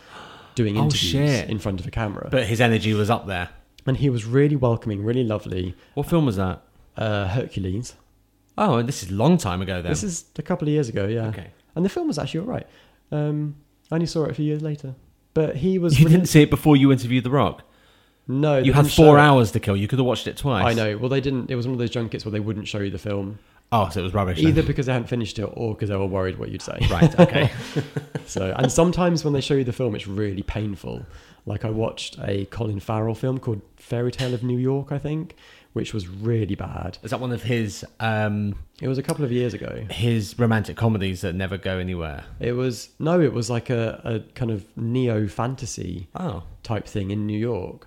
doing 0.55 0.77
Oh, 0.77 0.85
interviews 0.85 1.13
shit. 1.13 1.49
in 1.51 1.59
front 1.59 1.81
of 1.81 1.87
a 1.87 1.91
camera. 1.91 2.29
But 2.31 2.45
his 2.47 2.61
energy 2.61 2.93
was 2.95 3.09
up 3.11 3.27
there. 3.27 3.49
and 3.87 3.97
he 3.99 4.11
was 4.11 4.25
really 4.25 4.57
welcoming, 4.57 5.05
really 5.05 5.23
lovely. 5.25 5.75
What 5.95 6.07
film 6.09 6.27
was 6.27 6.37
that? 6.37 6.63
Uh, 6.97 7.29
Hercules. 7.29 7.95
Oh, 8.59 8.83
this 8.83 9.03
is 9.03 9.11
a 9.11 9.15
long 9.15 9.37
time 9.39 9.61
ago 9.63 9.83
then. 9.83 9.93
This 9.93 10.03
is 10.03 10.25
a 10.37 10.43
couple 10.43 10.67
of 10.67 10.73
years 10.73 10.89
ago, 10.89 11.07
yeah. 11.07 11.27
okay. 11.29 11.51
And 11.75 11.85
the 11.85 11.89
film 11.91 12.09
was 12.09 12.19
actually 12.19 12.41
all 12.41 12.47
right. 12.47 12.67
Um, 13.13 13.55
I 13.91 13.95
only 13.97 14.07
saw 14.07 14.25
it 14.25 14.31
a 14.31 14.35
few 14.35 14.47
years 14.47 14.63
later. 14.63 14.95
But 15.35 15.57
he 15.57 15.79
was. 15.79 15.99
You 16.01 16.07
really- 16.07 16.17
didn't 16.17 16.29
see 16.31 16.43
it 16.43 16.51
before 16.51 16.77
you 16.77 16.91
interviewed 16.91 17.23
The 17.25 17.31
Rock. 17.31 17.63
No, 18.29 18.59
You 18.59 18.73
had 18.73 18.91
four 18.91 19.19
hours 19.19 19.53
to 19.53 19.61
kill. 19.61 19.77
You 19.77 19.87
could 19.89 19.99
have 19.99 20.07
watched 20.07 20.27
it 20.27 20.37
twice. 20.37 20.65
I 20.67 20.73
know. 20.75 20.97
Well, 20.99 21.09
they 21.09 21.21
didn't. 21.21 21.51
It 21.51 21.55
was 21.55 21.67
one 21.67 21.75
of 21.75 21.79
those 21.79 21.91
junkets 21.91 22.25
where 22.25 22.33
they 22.33 22.41
wouldn't 22.41 22.67
show 22.67 22.79
you 22.81 22.91
the 22.91 22.99
film, 22.99 23.39
Oh, 23.73 23.89
so 23.89 24.01
it 24.01 24.05
was 24.05 24.15
rubbish. 24.15 24.39
then. 24.39 24.49
either 24.49 24.63
because 24.63 24.87
they 24.87 24.93
hadn't 24.93 25.09
finished 25.09 25.39
it 25.39 25.45
or 25.45 25.75
because 25.75 25.89
they 25.89 25.97
were 25.97 26.07
worried 26.07 26.39
what 26.39 26.51
you'd 26.51 26.63
say. 26.63 26.79
Right. 26.91 27.19
Okay. 27.21 27.51
So, 28.27 28.53
and 28.59 28.73
sometimes 28.73 29.23
when 29.25 29.33
they 29.35 29.41
show 29.41 29.55
you 29.55 29.63
the 29.63 29.73
film, 29.73 29.95
it's 29.95 30.09
really 30.09 30.43
painful. 30.43 31.07
Like 31.47 31.65
I 31.65 31.71
watched 31.71 32.17
a 32.21 32.47
Colin 32.47 32.81
Farrell 32.81 33.15
film 33.15 33.39
called 33.39 33.63
Fairy 33.77 34.11
Tale 34.11 34.35
of 34.35 34.43
New 34.43 34.59
York, 34.59 34.91
I 34.91 34.99
think, 34.99 35.37
which 35.75 35.95
was 35.95 36.09
really 36.09 36.57
bad. 36.57 36.99
is 37.05 37.13
that 37.13 37.21
one 37.21 37.31
of 37.31 37.45
his 37.45 37.85
um 38.01 38.57
It 38.83 38.89
was 38.89 38.99
a 38.99 39.03
couple 39.05 39.25
of 39.25 39.31
years 39.31 39.55
ago. 39.55 39.85
his 39.91 40.37
romantic 40.41 40.77
comedies 40.77 41.21
that 41.21 41.35
never 41.37 41.57
go 41.57 41.79
anywhere? 41.79 42.25
It 42.41 42.53
was 42.55 42.89
no, 42.99 43.21
it 43.21 43.33
was 43.33 43.49
like 43.49 43.71
a, 43.71 44.01
a 44.05 44.33
kind 44.35 44.51
of 44.51 44.65
neo 44.77 45.29
fantasy 45.29 46.09
Oh. 46.17 46.43
type 46.65 46.87
thing 46.89 47.13
in 47.13 47.27
New 47.29 47.39
York. 47.39 47.87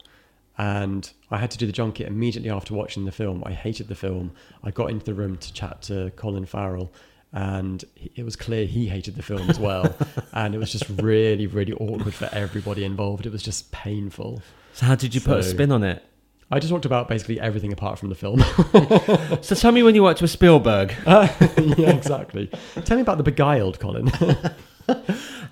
And 0.60 1.10
I 1.32 1.38
had 1.38 1.52
to 1.52 1.58
do 1.58 1.66
the 1.66 1.72
junket 1.72 2.06
immediately 2.06 2.50
after 2.50 2.74
watching 2.74 3.06
the 3.06 3.14
film. 3.14 3.42
I 3.46 3.54
hated 3.54 3.88
the 3.88 3.96
film. 3.96 4.32
I 4.62 4.72
got 4.72 4.90
into 4.92 5.06
the 5.06 5.14
room 5.14 5.38
to 5.38 5.54
chat 5.54 5.82
to 5.84 6.12
Colin 6.18 6.46
Farrell, 6.46 6.92
and 7.32 7.86
it 7.96 8.24
was 8.24 8.36
clear 8.36 8.66
he 8.66 8.90
hated 8.90 9.16
the 9.16 9.24
film 9.24 9.50
as 9.50 9.58
well. 9.58 9.96
and 10.34 10.54
it 10.54 10.58
was 10.58 10.74
just 10.74 10.90
really, 11.02 11.48
really 11.48 11.72
awkward 11.72 12.14
for 12.14 12.30
everybody 12.34 12.84
involved. 12.84 13.26
It 13.26 13.32
was 13.32 13.42
just 13.42 13.72
painful. 13.72 14.42
So 14.74 14.86
how 14.86 14.96
did 14.96 15.16
you 15.16 15.22
put 15.22 15.40
a 15.40 15.44
spin 15.44 15.72
on 15.72 15.84
it? 15.84 16.04
I 16.52 16.60
just 16.60 16.72
talked 16.72 16.86
about 16.86 17.08
basically 17.08 17.40
everything 17.40 17.72
apart 17.72 17.98
from 17.98 18.10
the 18.10 18.16
film. 18.16 18.44
So 19.42 19.56
tell 19.56 19.72
me 19.72 19.82
when 19.82 19.96
you 19.96 20.04
worked 20.04 20.22
with 20.22 20.32
Spielberg. 20.32 20.94
yeah, 21.08 21.92
exactly. 21.92 22.52
Tell 22.84 22.98
me 22.98 23.02
about 23.02 23.18
the 23.18 23.24
beguiled, 23.24 23.80
Colin. 23.80 24.12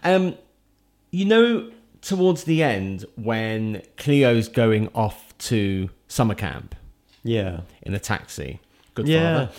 Um, 0.04 0.36
you 1.12 1.26
know, 1.26 1.72
towards 2.08 2.46
the 2.46 2.64
end 2.64 3.06
when 3.16 3.82
Cleo's 3.98 4.48
going 4.48 4.88
off 4.96 5.38
to 5.40 5.90
summer 6.08 6.36
camp 6.36 6.74
yeah. 7.24 7.62
in 7.82 7.94
a 7.94 8.00
taxi, 8.00 8.60
good 8.94 9.08
Yeah. 9.08 9.48
father, 9.48 9.52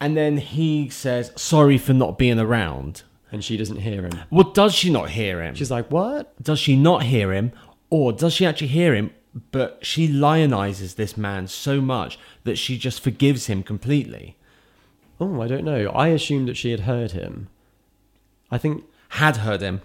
and 0.00 0.16
then 0.16 0.38
he 0.38 0.88
says, 0.88 1.30
"Sorry 1.36 1.78
for 1.78 1.92
not 1.92 2.18
being 2.18 2.38
around." 2.40 3.02
And 3.30 3.44
she 3.44 3.56
doesn't 3.56 3.78
hear 3.78 4.02
him. 4.02 4.12
Well, 4.30 4.50
does 4.52 4.74
she 4.74 4.90
not 4.90 5.10
hear 5.10 5.42
him? 5.42 5.54
She's 5.54 5.70
like, 5.70 5.90
what? 5.90 6.40
does 6.40 6.58
she 6.60 6.76
not 6.76 7.02
hear 7.04 7.32
him, 7.32 7.50
or 7.90 8.12
does 8.12 8.32
she 8.32 8.46
actually 8.46 8.68
hear 8.68 8.94
him? 8.94 9.10
But 9.50 9.78
she 9.82 10.06
lionizes 10.08 10.94
this 10.94 11.16
man 11.16 11.48
so 11.48 11.80
much 11.80 12.16
that 12.44 12.56
she 12.58 12.78
just 12.78 13.00
forgives 13.02 13.46
him 13.46 13.64
completely. 13.64 14.36
Oh, 15.20 15.40
I 15.40 15.48
don't 15.48 15.64
know. 15.64 15.88
I 15.90 16.08
assumed 16.08 16.46
that 16.48 16.56
she 16.56 16.70
had 16.70 16.80
heard 16.80 17.10
him. 17.12 17.48
I 18.50 18.58
think 18.58 18.84
Had 19.10 19.38
heard 19.38 19.60
him. 19.60 19.80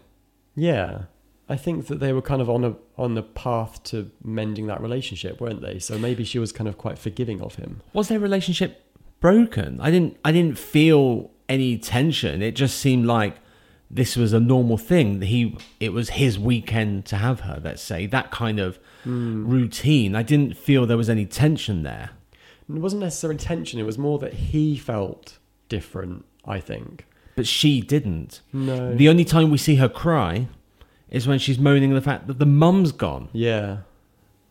Yeah, 0.56 1.04
I 1.50 1.58
think 1.58 1.88
that 1.88 2.00
they 2.00 2.14
were 2.14 2.22
kind 2.22 2.42
of 2.42 2.50
on 2.50 2.64
a 2.64 2.76
on 2.98 3.16
the 3.16 3.24
path 3.24 3.84
to 3.86 4.12
mending 4.24 4.68
that 4.68 4.80
relationship, 4.82 5.42
weren't 5.42 5.62
they? 5.62 5.80
So 5.80 5.98
maybe 5.98 6.24
she 6.24 6.40
was 6.40 6.52
kind 6.52 6.68
of 6.68 6.78
quite 6.78 6.98
forgiving 7.00 7.42
of 7.42 7.56
him. 7.56 7.82
was 7.94 8.08
their 8.08 8.20
relationship 8.20 8.86
broken 9.20 9.82
i 9.82 9.92
didn't 9.92 10.16
i 10.24 10.32
didn't 10.32 10.58
feel 10.58 11.30
any 11.50 11.78
tension 11.78 12.42
it 12.42 12.54
just 12.56 12.80
seemed 12.80 13.06
like 13.06 13.36
this 13.92 14.16
was 14.16 14.32
a 14.32 14.40
normal 14.40 14.78
thing 14.78 15.22
he 15.22 15.58
it 15.82 15.92
was 15.92 16.12
his 16.12 16.40
weekend 16.40 17.06
to 17.06 17.18
have 17.18 17.42
her 17.42 17.60
let's 17.62 17.82
say 17.82 18.06
that 18.06 18.32
kind 18.32 18.60
of 18.62 18.80
hmm. 19.04 19.46
routine 19.46 20.16
i 20.16 20.24
didn't 20.24 20.56
feel 20.56 20.86
there 20.86 20.96
was 20.96 21.10
any 21.10 21.26
tension 21.26 21.84
there 21.84 22.12
It 22.70 22.76
wasn't 22.80 23.02
necessarily 23.02 23.38
tension; 23.38 23.78
it 23.78 23.86
was 23.86 23.98
more 23.98 24.20
that 24.20 24.34
he 24.52 24.78
felt 24.78 25.38
different. 25.68 26.24
I 26.46 26.60
think. 26.62 27.06
but 27.36 27.46
she 27.46 27.82
didn't 27.82 28.40
No. 28.54 28.96
the 28.96 29.10
only 29.10 29.26
time 29.26 29.52
we 29.52 29.58
see 29.58 29.76
her 29.76 29.90
cry 29.90 30.48
is 31.12 31.28
when 31.28 31.39
she's 31.39 31.60
moaning 31.60 31.93
the 31.93 32.02
fact 32.02 32.28
that 32.28 32.39
the 32.39 32.45
mum's 32.45 32.91
gone 32.91 33.30
yeah, 33.34 33.78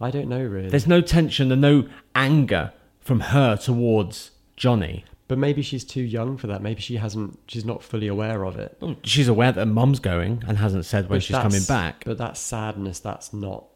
I 0.00 0.10
don't 0.10 0.28
know 0.28 0.42
really. 0.42 0.68
there's 0.68 0.86
no 0.86 1.00
tension 1.00 1.50
and 1.52 1.60
no 1.60 1.88
anger 2.14 2.72
from 3.00 3.20
her 3.20 3.56
towards 3.56 4.32
johnny 4.56 5.04
but 5.28 5.36
maybe 5.36 5.60
she's 5.60 5.84
too 5.84 6.00
young 6.00 6.38
for 6.38 6.46
that. 6.46 6.62
Maybe 6.62 6.80
she 6.80 6.96
hasn't. 6.96 7.38
She's 7.48 7.66
not 7.66 7.82
fully 7.82 8.08
aware 8.08 8.44
of 8.44 8.56
it. 8.56 8.82
She's 9.02 9.28
aware 9.28 9.52
that 9.52 9.60
her 9.60 9.66
mum's 9.66 10.00
going 10.00 10.42
and 10.48 10.56
hasn't 10.56 10.86
said 10.86 11.10
when 11.10 11.18
But 11.18 11.22
she's 11.22 11.36
coming 11.36 11.62
back 11.64 12.02
But 12.06 12.16
that's 12.16 12.40
sadness. 12.40 13.00
That's 13.00 13.34
not 13.34 13.66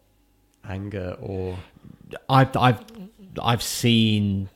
anger 0.66 1.16
or 1.20 1.58
I've 2.28 2.56
I've 2.56 2.80
I've 3.42 3.62
seen 3.62 4.48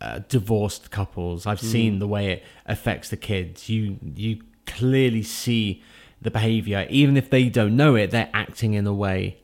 uh, 0.00 0.20
divorced 0.28 0.92
couples. 0.92 1.44
I've 1.44 1.60
seen 1.60 1.98
the 1.98 2.08
way 2.08 2.30
it 2.30 2.44
affects 2.66 3.10
the 3.10 3.16
kids. 3.16 3.68
You 3.68 3.98
you 4.14 4.42
clearly 4.66 5.22
see 5.22 5.82
the 6.22 6.30
behavior, 6.30 6.86
even 6.90 7.16
if 7.16 7.30
they 7.30 7.48
don't 7.48 7.76
know 7.76 7.94
it. 7.94 8.10
They're 8.10 8.30
acting 8.32 8.74
in 8.74 8.86
a 8.86 8.94
way. 8.94 9.38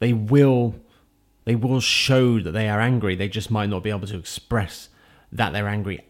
They 0.00 0.12
will 0.12 0.74
they 1.44 1.54
will 1.54 1.80
show 1.80 2.40
that 2.40 2.52
they 2.52 2.68
are 2.68 2.80
angry. 2.80 3.14
They 3.14 3.28
just 3.28 3.50
might 3.50 3.68
not 3.70 3.82
be 3.82 3.90
able 3.90 4.06
to 4.08 4.18
express 4.18 4.88
that 5.32 5.52
they're 5.52 5.68
angry 5.68 6.04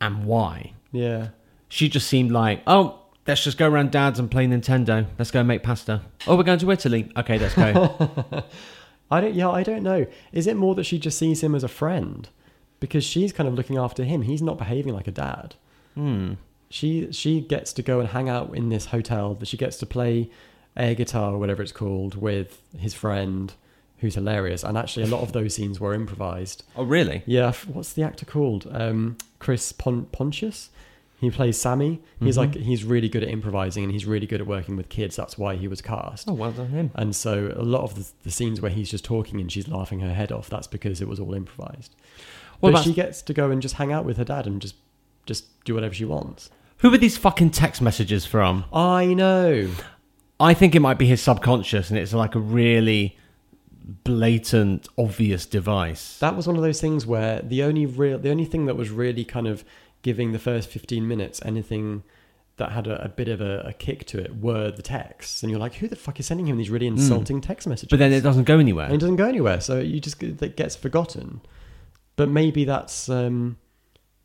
and 0.00 0.24
why. 0.24 0.74
yeah. 0.92 1.28
She 1.68 1.88
just 1.88 2.08
seemed 2.08 2.32
like, 2.32 2.62
oh, 2.66 2.98
let's 3.28 3.44
just 3.44 3.56
go 3.56 3.68
around 3.70 3.92
dad's 3.92 4.18
and 4.18 4.28
play 4.28 4.44
Nintendo. 4.48 5.06
Let's 5.18 5.30
go 5.30 5.44
make 5.44 5.62
pasta. 5.62 6.02
Oh, 6.26 6.36
we're 6.36 6.42
going 6.42 6.58
to 6.58 6.70
Italy. 6.72 7.12
Okay, 7.16 7.38
let's 7.38 7.54
go. 7.54 8.42
I 9.10 9.20
don't. 9.20 9.34
Yeah, 9.34 9.50
I 9.50 9.62
don't 9.62 9.84
know. 9.84 10.06
Is 10.32 10.48
it 10.48 10.56
more 10.56 10.74
that 10.74 10.82
she 10.84 10.98
just 10.98 11.16
sees 11.16 11.40
him 11.44 11.54
as 11.54 11.62
a 11.62 11.68
friend 11.68 12.28
because 12.80 13.04
she's 13.04 13.32
kind 13.32 13.48
of 13.48 13.54
looking 13.54 13.76
after 13.76 14.02
him? 14.02 14.22
He's 14.22 14.42
not 14.42 14.58
behaving 14.58 14.94
like 14.94 15.06
a 15.06 15.12
dad. 15.12 15.54
hmm. 15.94 16.32
She 16.70 17.10
she 17.12 17.40
gets 17.40 17.72
to 17.74 17.82
go 17.82 18.00
and 18.00 18.08
hang 18.08 18.28
out 18.28 18.54
in 18.56 18.68
this 18.68 18.86
hotel. 18.86 19.34
That 19.34 19.46
she 19.48 19.56
gets 19.56 19.76
to 19.78 19.86
play 19.86 20.30
air 20.76 20.94
guitar 20.94 21.32
or 21.34 21.38
whatever 21.38 21.62
it's 21.62 21.72
called 21.72 22.14
with 22.14 22.62
his 22.78 22.94
friend, 22.94 23.52
who's 23.98 24.14
hilarious. 24.14 24.62
And 24.62 24.78
actually, 24.78 25.02
a 25.02 25.08
lot 25.08 25.22
of 25.22 25.32
those 25.32 25.54
scenes 25.56 25.80
were 25.80 25.94
improvised. 25.94 26.62
Oh, 26.76 26.84
really? 26.84 27.22
Yeah, 27.26 27.52
what's 27.72 27.92
the 27.92 28.02
actor 28.04 28.24
called? 28.24 28.68
Um, 28.70 29.18
Chris 29.40 29.72
Pon- 29.72 30.06
Pontius. 30.12 30.70
He 31.20 31.28
plays 31.30 31.58
Sammy. 31.60 32.00
He's 32.20 32.36
Mhm. 32.36 32.38
like 32.38 32.54
he's 32.54 32.82
really 32.82 33.10
good 33.10 33.22
at 33.22 33.28
improvising 33.28 33.84
and 33.84 33.92
he's 33.92 34.06
really 34.06 34.26
good 34.26 34.40
at 34.40 34.46
working 34.46 34.76
with 34.76 34.88
kids. 34.88 35.16
That's 35.16 35.36
why 35.36 35.56
he 35.56 35.68
was 35.68 35.82
cast. 35.82 36.30
Oh, 36.30 36.32
well 36.32 36.50
done 36.52 36.68
him. 36.70 36.92
And 36.94 37.14
so 37.14 37.52
a 37.54 37.62
lot 37.62 37.82
of 37.82 37.94
the, 37.94 38.06
the 38.22 38.30
scenes 38.30 38.62
where 38.62 38.70
he's 38.70 38.90
just 38.90 39.04
talking 39.04 39.38
and 39.38 39.52
she's 39.52 39.68
laughing 39.68 40.00
her 40.00 40.14
head 40.14 40.32
off, 40.32 40.48
that's 40.48 40.66
because 40.66 41.02
it 41.02 41.08
was 41.08 41.20
all 41.20 41.34
improvised. 41.34 41.94
What 42.60 42.72
but 42.72 42.82
she 42.84 42.94
gets 42.94 43.20
to 43.22 43.34
go 43.34 43.50
and 43.50 43.60
just 43.60 43.74
hang 43.74 43.92
out 43.92 44.06
with 44.06 44.16
her 44.16 44.24
dad 44.24 44.46
and 44.46 44.62
just 44.62 44.76
just 45.26 45.44
do 45.64 45.74
whatever 45.74 45.92
she 45.92 46.06
wants. 46.06 46.48
Who 46.80 46.92
are 46.92 46.98
these 46.98 47.16
fucking 47.16 47.50
text 47.50 47.80
messages 47.82 48.26
from? 48.26 48.64
I 48.72 49.14
know. 49.14 49.70
I 50.38 50.54
think 50.54 50.74
it 50.74 50.80
might 50.80 50.98
be 50.98 51.06
his 51.06 51.20
subconscious, 51.20 51.90
and 51.90 51.98
it's 51.98 52.14
like 52.14 52.34
a 52.34 52.40
really 52.40 53.18
blatant, 54.04 54.88
obvious 54.96 55.46
device. 55.46 56.18
That 56.18 56.36
was 56.36 56.46
one 56.46 56.56
of 56.56 56.62
those 56.62 56.80
things 56.80 57.06
where 57.06 57.40
the 57.42 57.62
only 57.62 57.86
real 57.86 58.18
the 58.18 58.30
only 58.30 58.44
thing 58.44 58.66
that 58.66 58.76
was 58.76 58.90
really 58.90 59.24
kind 59.24 59.46
of 59.46 59.64
giving 60.02 60.32
the 60.32 60.38
first 60.38 60.70
15 60.70 61.06
minutes 61.06 61.40
anything 61.44 62.02
that 62.56 62.72
had 62.72 62.86
a, 62.86 63.04
a 63.04 63.08
bit 63.08 63.28
of 63.28 63.40
a, 63.40 63.60
a 63.60 63.72
kick 63.72 64.04
to 64.06 64.18
it 64.18 64.36
were 64.36 64.70
the 64.70 64.82
texts. 64.82 65.42
And 65.42 65.50
you're 65.50 65.60
like, 65.60 65.74
who 65.74 65.88
the 65.88 65.96
fuck 65.96 66.20
is 66.20 66.26
sending 66.26 66.46
him 66.46 66.56
these 66.56 66.70
really 66.70 66.86
insulting 66.86 67.40
text 67.40 67.66
messages? 67.66 67.90
Hmm. 67.90 67.94
but 67.94 67.98
then 67.98 68.12
it 68.12 68.22
doesn't 68.22 68.44
go 68.44 68.54
and 68.54 68.62
anywhere. 68.62 68.90
it 68.90 68.98
doesn't 68.98 69.16
go 69.16 69.26
anywhere. 69.26 69.60
So 69.60 69.80
you 69.80 70.00
just 70.00 70.22
it 70.22 70.56
gets 70.56 70.76
forgotten. 70.76 71.40
But 72.16 72.28
maybe 72.28 72.64
that's 72.64 73.08
um, 73.08 73.58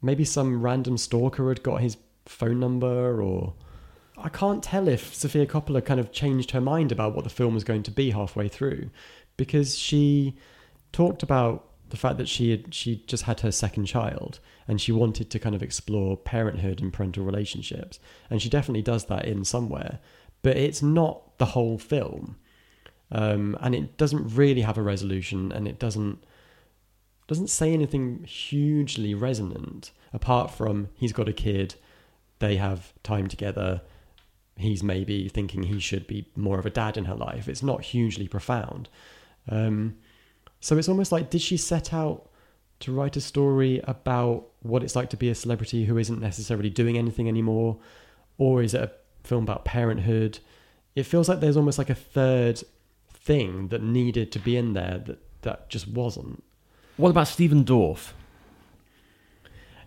maybe 0.01 0.23
some 0.23 0.61
random 0.61 0.97
stalker 0.97 1.49
had 1.49 1.63
got 1.63 1.81
his 1.81 1.95
phone 2.25 2.59
number 2.59 3.21
or? 3.21 3.53
I 4.17 4.29
can't 4.29 4.63
tell 4.63 4.87
if 4.87 5.13
Sofia 5.13 5.45
Coppola 5.45 5.83
kind 5.83 5.99
of 5.99 6.11
changed 6.11 6.51
her 6.51 6.61
mind 6.61 6.91
about 6.91 7.13
what 7.13 7.25
the 7.25 7.29
film 7.29 7.53
was 7.53 7.65
going 7.65 7.83
to 7.83 7.91
be 7.91 8.11
halfway 8.11 8.47
through 8.47 8.89
because 9.35 9.77
she 9.77 10.37
talked 10.93 11.21
about 11.21 11.67
the 11.89 11.97
fact 11.97 12.17
that 12.17 12.29
she 12.29 12.51
had 12.51 12.73
she 12.73 13.03
just 13.07 13.23
had 13.23 13.41
her 13.41 13.51
second 13.51 13.85
child 13.85 14.39
and 14.67 14.79
she 14.79 14.93
wanted 14.93 15.29
to 15.29 15.37
kind 15.37 15.53
of 15.53 15.61
explore 15.61 16.15
parenthood 16.15 16.81
and 16.81 16.93
parental 16.93 17.25
relationships 17.25 17.99
and 18.29 18.41
she 18.41 18.49
definitely 18.49 18.81
does 18.81 19.05
that 19.05 19.25
in 19.25 19.43
somewhere 19.43 19.99
but 20.45 20.57
it's 20.57 20.83
not 20.83 21.39
the 21.39 21.45
whole 21.45 21.79
film. 21.79 22.35
Um, 23.11 23.57
and 23.61 23.73
it 23.73 23.97
doesn't 23.97 24.35
really 24.35 24.61
have 24.61 24.77
a 24.77 24.83
resolution 24.83 25.51
and 25.51 25.67
it 25.67 25.79
doesn't 25.79 26.23
doesn't 27.25 27.49
say 27.49 27.73
anything 27.73 28.23
hugely 28.25 29.15
resonant 29.15 29.91
apart 30.13 30.51
from 30.51 30.89
he's 30.93 31.13
got 31.13 31.27
a 31.27 31.33
kid 31.33 31.73
they 32.39 32.57
have 32.57 32.93
time 33.03 33.27
together 33.27 33.81
he's 34.57 34.83
maybe 34.83 35.27
thinking 35.27 35.63
he 35.63 35.79
should 35.79 36.07
be 36.07 36.27
more 36.35 36.59
of 36.59 36.65
a 36.65 36.69
dad 36.69 36.97
in 36.97 37.05
her 37.05 37.15
life. 37.15 37.47
It's 37.47 37.63
not 37.63 37.83
hugely 37.83 38.27
profound. 38.27 38.89
Um, 39.49 39.97
so 40.59 40.77
it's 40.77 40.89
almost 40.89 41.11
like 41.11 41.29
did 41.29 41.41
she 41.41 41.57
set 41.57 41.93
out 41.93 42.29
to 42.79 42.91
write 42.91 43.15
a 43.15 43.21
story 43.21 43.81
about 43.85 44.47
what 44.61 44.83
it's 44.83 44.95
like 44.95 45.09
to 45.11 45.17
be 45.17 45.29
a 45.29 45.35
celebrity 45.35 45.85
who 45.85 45.97
isn't 45.97 46.19
necessarily 46.19 46.69
doing 46.69 46.97
anything 46.97 47.27
anymore? 47.27 47.77
Or 48.37 48.61
is 48.61 48.73
it 48.73 48.81
a 48.81 48.91
film 49.27 49.43
about 49.43 49.65
parenthood? 49.65 50.39
It 50.95 51.03
feels 51.03 51.27
like 51.27 51.39
there's 51.39 51.57
almost 51.57 51.77
like 51.77 51.89
a 51.89 51.95
third 51.95 52.63
thing 53.09 53.69
that 53.69 53.81
needed 53.81 54.31
to 54.31 54.39
be 54.39 54.55
in 54.55 54.73
there 54.73 55.01
that 55.05 55.19
that 55.41 55.69
just 55.69 55.87
wasn't. 55.87 56.43
What 56.97 57.09
about 57.09 57.27
Stephen 57.27 57.63
Dorff? 57.63 58.13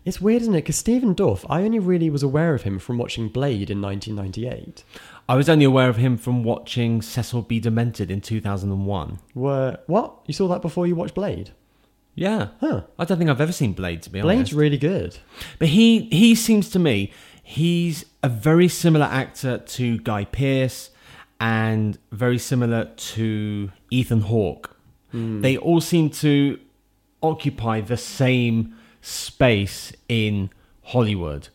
It's 0.08 0.22
weird, 0.22 0.40
isn't 0.40 0.54
it? 0.54 0.62
Because 0.62 0.76
Stephen 0.76 1.14
Dorff, 1.14 1.44
I 1.50 1.64
only 1.64 1.78
really 1.78 2.08
was 2.08 2.22
aware 2.22 2.54
of 2.54 2.62
him 2.62 2.78
from 2.78 2.96
watching 2.96 3.28
Blade 3.28 3.68
in 3.68 3.82
1998. 3.82 4.82
I 5.28 5.34
was 5.36 5.50
only 5.50 5.66
aware 5.66 5.90
of 5.90 5.96
him 5.98 6.16
from 6.16 6.42
watching 6.42 7.02
Cecil 7.02 7.42
B. 7.42 7.60
Demented 7.60 8.10
in 8.10 8.22
2001. 8.22 9.18
Were 9.34 9.78
what? 9.86 10.20
You 10.24 10.32
saw 10.32 10.48
that 10.48 10.62
before 10.62 10.86
you 10.86 10.94
watched 10.94 11.14
Blade? 11.14 11.50
Yeah. 12.14 12.48
Huh? 12.58 12.84
I 12.98 13.04
don't 13.04 13.18
think 13.18 13.28
I've 13.28 13.42
ever 13.42 13.52
seen 13.52 13.74
Blade, 13.74 14.00
to 14.04 14.08
be 14.08 14.22
Blade's 14.22 14.38
honest. 14.38 14.52
Blade's 14.52 14.58
really 14.58 14.78
good. 14.78 15.18
But 15.58 15.68
he 15.68 16.04
he 16.04 16.34
seems 16.34 16.70
to 16.70 16.78
me 16.78 17.12
he's 17.42 18.06
a 18.22 18.30
very 18.30 18.68
similar 18.68 19.06
actor 19.06 19.58
to 19.58 19.98
Guy 19.98 20.24
Pearce 20.24 20.88
and 21.38 21.98
very 22.12 22.38
similar 22.38 22.86
to 22.86 23.72
Ethan 23.90 24.22
Hawke. 24.22 24.74
Hmm. 25.10 25.42
They 25.42 25.58
all 25.58 25.82
seem 25.82 26.08
to 26.10 26.58
occupy 27.22 27.82
the 27.82 27.98
same 27.98 28.74
space 29.08 29.92
in 30.08 30.50
Hollywood. 30.82 31.48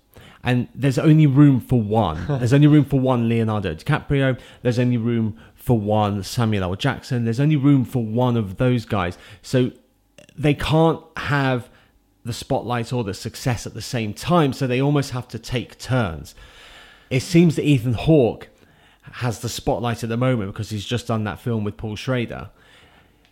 And 0.44 0.68
there's 0.76 0.98
only 0.98 1.28
room 1.28 1.62
for 1.62 1.82
one. 1.82 2.26
there's 2.40 2.54
only 2.54 2.68
room 2.68 2.86
for 2.86 3.00
one 3.00 3.30
Leonardo 3.30 3.74
DiCaprio. 3.76 4.40
There's 4.62 4.80
only 4.80 4.98
room 4.98 5.38
for 5.56 5.80
one 5.80 6.24
Samuel 6.24 6.64
L. 6.64 6.76
Jackson. 6.76 7.24
There's 7.24 7.40
only 7.40 7.56
room 7.56 7.86
for 7.86 8.04
one 8.04 8.36
of 8.36 8.58
those 8.58 8.86
guys. 8.86 9.18
So 9.42 9.72
they 10.36 10.54
can't 10.54 11.02
have 11.18 11.70
the 12.26 12.34
spotlight 12.34 12.92
or 12.92 13.04
the 13.04 13.14
success 13.14 13.66
at 13.66 13.74
the 13.74 13.82
same 13.82 14.14
time, 14.14 14.54
so 14.54 14.66
they 14.66 14.82
almost 14.82 15.12
have 15.12 15.28
to 15.30 15.40
take 15.40 15.78
turns. 15.78 16.36
It 17.10 17.22
seems 17.22 17.56
that 17.58 17.64
Ethan 17.64 17.94
Hawke 17.94 18.50
has 19.14 19.40
the 19.40 19.50
spotlight 19.50 20.04
at 20.04 20.10
the 20.10 20.18
moment 20.18 20.52
because 20.52 20.70
he's 20.70 20.86
just 20.86 21.08
done 21.08 21.26
that 21.26 21.40
film 21.40 21.64
with 21.64 21.78
Paul 21.78 21.96
Schrader, 21.96 22.50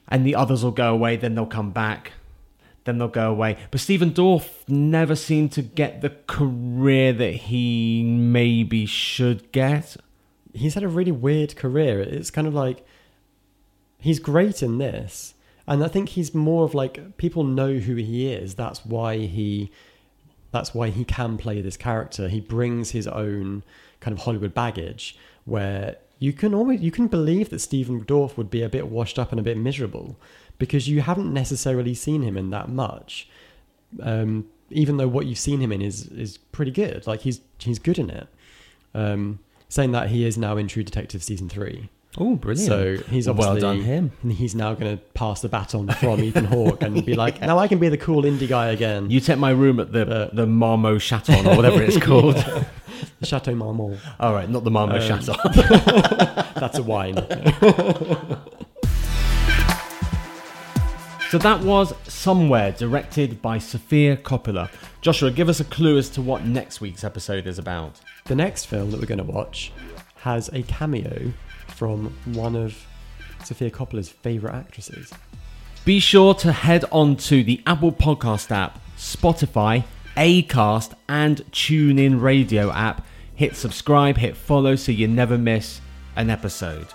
and 0.10 0.26
the 0.26 0.36
others 0.36 0.64
will 0.64 0.72
go 0.72 0.94
away, 0.94 1.16
then 1.16 1.36
they'll 1.36 1.46
come 1.46 1.72
back, 1.72 2.12
then 2.84 2.98
they'll 2.98 3.08
go 3.08 3.30
away. 3.30 3.58
But 3.70 3.82
Stephen 3.82 4.12
Dorff 4.12 4.68
never 4.68 5.16
seemed 5.16 5.52
to 5.54 5.62
get 5.62 6.02
the 6.02 6.12
career 6.28 7.14
that 7.14 7.34
he 7.34 8.04
maybe 8.04 8.86
should 8.86 9.52
get. 9.52 9.98
He's 10.54 10.74
had 10.74 10.84
a 10.84 10.88
really 10.88 11.12
weird 11.12 11.56
career. 11.56 12.02
It's 12.02 12.32
kind 12.32 12.48
of 12.48 12.54
like 12.54 12.86
he's 14.00 14.20
great 14.20 14.64
in 14.64 14.80
this, 14.80 15.36
and 15.68 15.84
I 15.84 15.88
think 15.88 16.10
he's 16.10 16.34
more 16.34 16.64
of 16.64 16.74
like 16.74 17.18
people 17.18 17.44
know 17.44 17.76
who 17.76 17.96
he 17.96 18.32
is. 18.32 18.56
That's 18.56 18.86
why 18.86 19.18
he 19.20 19.72
that's 20.52 20.74
why 20.74 20.90
he 20.90 21.06
can 21.06 21.38
play 21.38 21.62
this 21.62 21.78
character. 21.78 22.28
He 22.28 22.42
brings 22.42 22.92
his 22.92 23.08
own 23.08 23.64
kind 24.02 24.18
of 24.18 24.24
Hollywood 24.24 24.54
baggage 24.54 25.16
where 25.46 25.98
you 26.20 26.34
can 26.34 26.54
always 26.54 26.82
you 26.82 26.92
can 26.92 27.08
believe 27.08 27.50
that 27.50 27.60
Stephen 27.60 28.04
Dorff 28.04 28.38
would 28.38 28.50
be 28.50 28.62
a 28.62 28.70
bit 28.70 28.88
washed 28.88 29.18
up 29.18 29.32
and 29.32 29.40
a 29.40 29.44
bit 29.44 29.58
miserable 29.58 30.18
because 30.62 30.88
you 30.88 31.02
haven't 31.02 31.34
necessarily 31.34 31.94
seen 31.96 32.22
him 32.22 32.38
in 32.38 32.52
that 32.52 32.70
much. 32.70 33.28
Um, 34.02 34.46
even 34.70 34.96
though 34.98 35.08
what 35.08 35.26
you've 35.26 35.40
seen 35.40 35.60
him 35.60 35.72
in 35.72 35.82
is 35.82 36.06
is 36.08 36.38
pretty 36.38 36.72
good. 36.72 37.06
Like 37.08 37.22
he's 37.22 37.42
he's 37.58 37.80
good 37.80 37.98
in 38.00 38.10
it. 38.10 38.28
Um, 38.94 39.40
saying 39.70 39.92
that 39.94 40.10
he 40.10 40.24
is 40.26 40.38
now 40.38 40.56
in 40.58 40.68
True 40.68 40.84
Detective 40.84 41.24
season 41.24 41.50
three. 41.50 41.90
Oh, 42.18 42.36
brilliant! 42.36 42.68
So 42.68 42.98
he's 43.10 43.26
well 43.28 43.36
obviously 43.40 43.62
done 43.62 43.82
him. 43.82 44.12
He's 44.32 44.54
now 44.54 44.74
going 44.74 44.98
to 44.98 45.04
pass 45.14 45.42
the 45.42 45.48
baton 45.50 45.88
from 46.02 46.22
Ethan 46.22 46.46
Hawke 46.46 46.84
and 46.84 47.06
be 47.06 47.16
like, 47.16 47.40
now 47.42 47.58
I 47.58 47.68
can 47.70 47.80
be 47.80 47.88
the 47.90 47.98
cool 47.98 48.24
indie 48.24 48.50
guy 48.50 48.68
again. 48.72 49.10
You 49.10 49.20
take 49.22 49.40
my 49.40 49.52
room 49.52 49.80
at 49.80 49.92
the 49.94 50.06
But- 50.06 50.36
the 50.36 50.46
Marmot 50.46 51.02
Chaton 51.02 51.48
or 51.48 51.56
whatever 51.56 51.82
it's 51.82 51.98
called. 52.10 52.36
The 53.20 53.26
Chateau 53.26 53.56
Marmont. 53.56 54.00
All 54.20 54.34
right, 54.34 54.48
not 54.50 54.64
the 54.64 54.72
Marmot 54.72 55.02
Um, 55.10 55.20
Chaton. 55.22 55.36
That's 56.56 56.78
a 56.78 56.84
wine. 56.84 57.16
So 61.32 61.38
that 61.38 61.62
was 61.62 61.94
Somewhere, 62.10 62.74
directed 62.74 63.42
by 63.42 63.58
Sofia 63.58 64.18
Coppola. 64.18 64.70
Joshua, 65.00 65.32
give 65.32 65.48
us 65.48 65.62
a 65.62 65.64
clue 65.64 65.98
as 65.98 66.10
to 66.10 66.22
what 66.22 66.44
next 66.44 66.82
week's 66.82 67.06
episode 67.06 67.48
is 67.48 67.58
about. 67.58 68.02
the 68.26 68.36
next 68.36 68.66
film 68.66 68.92
that 68.92 69.00
we're 69.00 69.06
going 69.06 69.18
to 69.18 69.24
watch 69.24 69.72
has 70.18 70.50
a 70.50 70.62
cameo 70.64 71.32
from 71.70 72.14
one 72.26 72.58
of 72.58 72.86
Sofia 73.46 73.72
Coppola's 73.72 74.10
favourite 74.10 74.58
actresses. 74.58 75.10
Be 75.86 76.02
sure 76.02 76.34
to 76.34 76.52
head 76.52 76.84
on 76.92 77.16
to 77.16 77.46
the 77.46 77.64
Apple 77.66 77.94
Podcast 77.94 78.52
app, 78.52 78.82
Spotify, 78.98 79.86
Acast, 80.18 80.96
and 81.08 81.50
TuneIn 81.54 82.22
Radio 82.22 82.74
app. 82.74 83.06
Hit 83.34 83.56
subscribe, 83.56 84.18
hit 84.18 84.36
follow 84.36 84.76
so 84.76 84.92
you 84.92 85.08
never 85.08 85.38
miss 85.38 85.80
an 86.18 86.30
episode. 86.30 86.88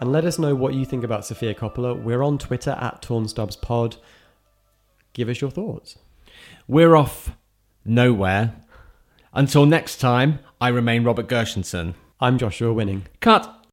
And 0.00 0.12
let 0.12 0.24
us 0.26 0.38
know 0.38 0.54
what 0.54 0.74
you 0.74 0.84
think 0.84 1.04
about 1.04 1.24
Sofia 1.24 1.54
Coppola. 1.54 2.00
We're 2.00 2.22
on 2.22 2.36
Twitter 2.36 2.72
at 2.72 3.00
TornStubsPod. 3.00 3.96
Give 5.14 5.30
us 5.30 5.40
your 5.40 5.50
thoughts. 5.50 5.98
We're 6.68 6.94
off 6.94 7.30
nowhere. 7.82 8.56
Until 9.32 9.64
next 9.64 9.96
time, 9.96 10.40
I 10.60 10.68
remain 10.68 11.04
Robert 11.04 11.28
Gershenson. 11.28 11.94
I'm 12.20 12.36
Joshua 12.36 12.74
Winning. 12.74 13.06
Cut. 13.20 13.56